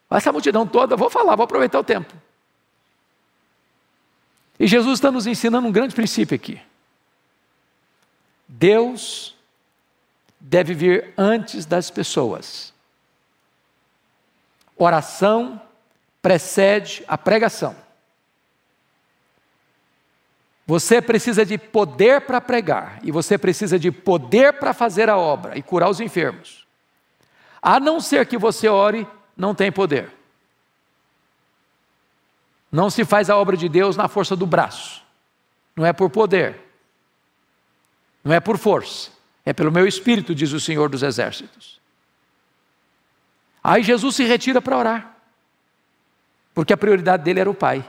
Essa 0.09 0.31
multidão 0.31 0.65
toda, 0.65 0.95
vou 0.95 1.11
falar, 1.11 1.35
vou 1.35 1.43
aproveitar 1.43 1.77
o 1.77 1.83
tempo. 1.83 2.11
E 4.59 4.65
Jesus 4.65 4.95
está 4.95 5.11
nos 5.11 5.27
ensinando 5.27 5.67
um 5.67 5.71
grande 5.71 5.93
princípio 5.93 6.33
aqui. 6.33 6.59
Deus 8.47 9.35
deve 10.39 10.73
vir 10.73 11.13
antes 11.15 11.63
das 11.63 11.91
pessoas. 11.91 12.73
Oração 14.75 15.61
precede 16.19 17.05
a 17.07 17.15
pregação. 17.15 17.75
Você 20.67 21.01
precisa 21.01 21.45
de 21.45 21.57
poder 21.57 22.21
para 22.21 22.41
pregar, 22.41 22.99
e 23.01 23.09
você 23.09 23.37
precisa 23.37 23.79
de 23.79 23.89
poder 23.89 24.59
para 24.59 24.73
fazer 24.73 25.09
a 25.09 25.15
obra 25.15 25.57
e 25.57 25.63
curar 25.63 25.89
os 25.89 26.01
enfermos. 26.01 26.67
A 27.61 27.79
não 27.79 28.01
ser 28.01 28.25
que 28.25 28.37
você 28.37 28.67
ore, 28.67 29.07
não 29.35 29.55
tem 29.55 29.71
poder. 29.71 30.11
Não 32.69 32.89
se 32.89 33.05
faz 33.05 33.29
a 33.29 33.37
obra 33.37 33.55
de 33.55 33.69
Deus 33.69 33.95
na 33.95 34.09
força 34.09 34.35
do 34.35 34.45
braço, 34.45 35.01
não 35.73 35.85
é 35.85 35.93
por 35.93 36.09
poder, 36.09 36.59
não 38.21 38.33
é 38.33 38.41
por 38.41 38.57
força, 38.57 39.09
é 39.45 39.53
pelo 39.53 39.71
meu 39.71 39.87
espírito, 39.87 40.35
diz 40.35 40.51
o 40.51 40.59
Senhor 40.59 40.89
dos 40.89 41.01
Exércitos. 41.01 41.79
Aí 43.63 43.83
Jesus 43.83 44.17
se 44.17 44.25
retira 44.25 44.61
para 44.61 44.77
orar, 44.77 45.17
porque 46.53 46.73
a 46.73 46.77
prioridade 46.77 47.23
dele 47.23 47.39
era 47.39 47.49
o 47.49 47.55
Pai. 47.55 47.87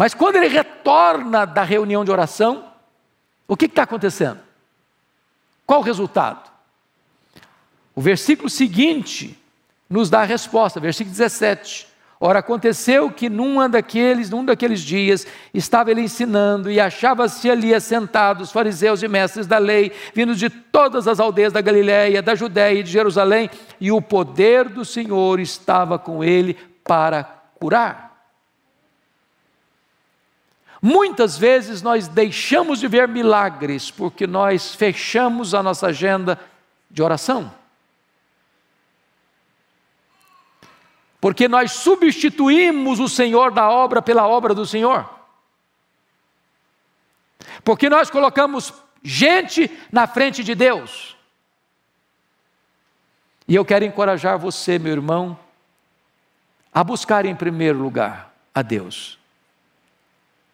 Mas 0.00 0.14
quando 0.14 0.36
ele 0.36 0.48
retorna 0.48 1.44
da 1.44 1.62
reunião 1.62 2.06
de 2.06 2.10
oração, 2.10 2.64
o 3.46 3.54
que 3.54 3.66
está 3.66 3.82
acontecendo? 3.82 4.40
Qual 5.66 5.80
o 5.80 5.82
resultado? 5.82 6.50
O 7.94 8.00
versículo 8.00 8.48
seguinte 8.48 9.38
nos 9.90 10.08
dá 10.08 10.22
a 10.22 10.24
resposta, 10.24 10.80
versículo 10.80 11.14
17. 11.14 11.86
Ora, 12.18 12.38
aconteceu 12.38 13.10
que 13.10 13.28
num 13.28 13.68
daqueles, 13.68 14.30
num 14.30 14.42
daqueles 14.42 14.80
dias, 14.80 15.26
estava 15.52 15.90
ele 15.90 16.00
ensinando 16.00 16.70
e 16.70 16.80
achava-se 16.80 17.50
ali 17.50 17.74
assentados 17.74 18.50
fariseus 18.50 19.02
e 19.02 19.08
mestres 19.08 19.46
da 19.46 19.58
lei, 19.58 19.92
vindos 20.14 20.38
de 20.38 20.48
todas 20.48 21.06
as 21.06 21.20
aldeias 21.20 21.52
da 21.52 21.60
Galiléia, 21.60 22.22
da 22.22 22.34
Judéia 22.34 22.80
e 22.80 22.82
de 22.82 22.90
Jerusalém, 22.90 23.50
e 23.78 23.92
o 23.92 24.00
poder 24.00 24.66
do 24.66 24.82
Senhor 24.82 25.38
estava 25.38 25.98
com 25.98 26.24
ele 26.24 26.56
para 26.82 27.24
curar. 27.60 28.09
Muitas 30.82 31.36
vezes 31.36 31.82
nós 31.82 32.08
deixamos 32.08 32.80
de 32.80 32.88
ver 32.88 33.06
milagres 33.06 33.90
porque 33.90 34.26
nós 34.26 34.74
fechamos 34.74 35.54
a 35.54 35.62
nossa 35.62 35.88
agenda 35.88 36.40
de 36.90 37.02
oração. 37.02 37.54
Porque 41.20 41.46
nós 41.48 41.72
substituímos 41.72 42.98
o 42.98 43.10
Senhor 43.10 43.50
da 43.50 43.68
obra 43.68 44.00
pela 44.00 44.26
obra 44.26 44.54
do 44.54 44.64
Senhor. 44.64 45.08
Porque 47.62 47.90
nós 47.90 48.08
colocamos 48.08 48.72
gente 49.02 49.70
na 49.92 50.06
frente 50.06 50.42
de 50.42 50.54
Deus. 50.54 51.14
E 53.46 53.54
eu 53.54 53.66
quero 53.66 53.84
encorajar 53.84 54.38
você, 54.38 54.78
meu 54.78 54.92
irmão, 54.92 55.38
a 56.72 56.82
buscar 56.82 57.26
em 57.26 57.36
primeiro 57.36 57.78
lugar 57.78 58.34
a 58.54 58.62
Deus 58.62 59.19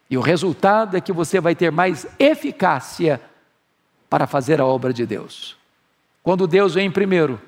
e 0.08 0.16
o 0.16 0.20
resultado 0.20 0.96
é 0.96 1.00
que 1.00 1.12
você 1.12 1.40
vai 1.40 1.54
ter 1.54 1.72
mais 1.72 2.06
eficácia 2.18 3.20
para 4.08 4.26
fazer 4.26 4.60
a 4.60 4.66
obra 4.66 4.92
de 4.92 5.04
Deus. 5.04 5.56
Quando 6.22 6.46
Deus 6.46 6.74
vem 6.74 6.90
primeiro, 6.90 7.40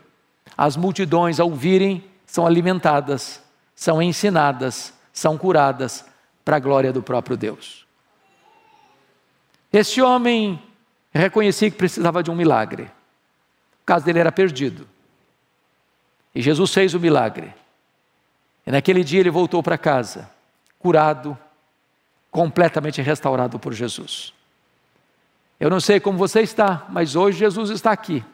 as 0.56 0.76
multidões, 0.76 1.38
ao 1.38 1.52
virem, 1.52 2.04
são 2.26 2.46
alimentadas, 2.46 3.42
são 3.74 4.02
ensinadas, 4.02 4.92
são 5.12 5.38
curadas 5.38 6.04
para 6.44 6.56
a 6.56 6.60
glória 6.60 6.92
do 6.92 7.02
próprio 7.02 7.36
Deus. 7.36 7.86
Este 9.72 10.00
homem 10.00 10.60
reconhecia 11.12 11.70
que 11.70 11.76
precisava 11.76 12.22
de 12.22 12.30
um 12.30 12.34
milagre. 12.34 12.84
O 13.82 13.84
caso 13.86 14.04
dele 14.04 14.18
era 14.18 14.32
perdido. 14.32 14.86
E 16.34 16.42
Jesus 16.42 16.72
fez 16.72 16.94
o 16.94 17.00
milagre. 17.00 17.54
E 18.66 18.70
naquele 18.70 19.04
dia 19.04 19.20
ele 19.20 19.30
voltou 19.30 19.62
para 19.62 19.78
casa, 19.78 20.30
curado, 20.78 21.38
completamente 22.30 23.00
restaurado 23.02 23.58
por 23.58 23.72
Jesus. 23.72 24.32
Eu 25.58 25.70
não 25.70 25.80
sei 25.80 25.98
como 25.98 26.18
você 26.18 26.40
está, 26.40 26.86
mas 26.88 27.16
hoje 27.16 27.38
Jesus 27.38 27.70
está 27.70 27.90
aqui. 27.90 28.24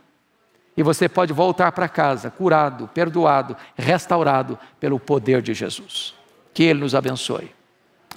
E 0.76 0.83
você 0.83 1.09
pode 1.09 1.33
voltar 1.33 1.70
para 1.72 1.88
casa 1.88 2.30
curado, 2.30 2.88
perdoado, 2.92 3.57
restaurado 3.76 4.59
pelo 4.80 4.98
poder 4.98 5.40
de 5.40 5.54
Jesus. 5.54 6.14
Que 6.52 6.64
Ele 6.64 6.80
nos 6.80 6.94
abençoe. 6.94 7.50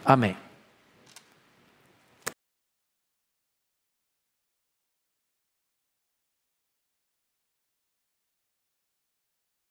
Amém. 0.04 0.36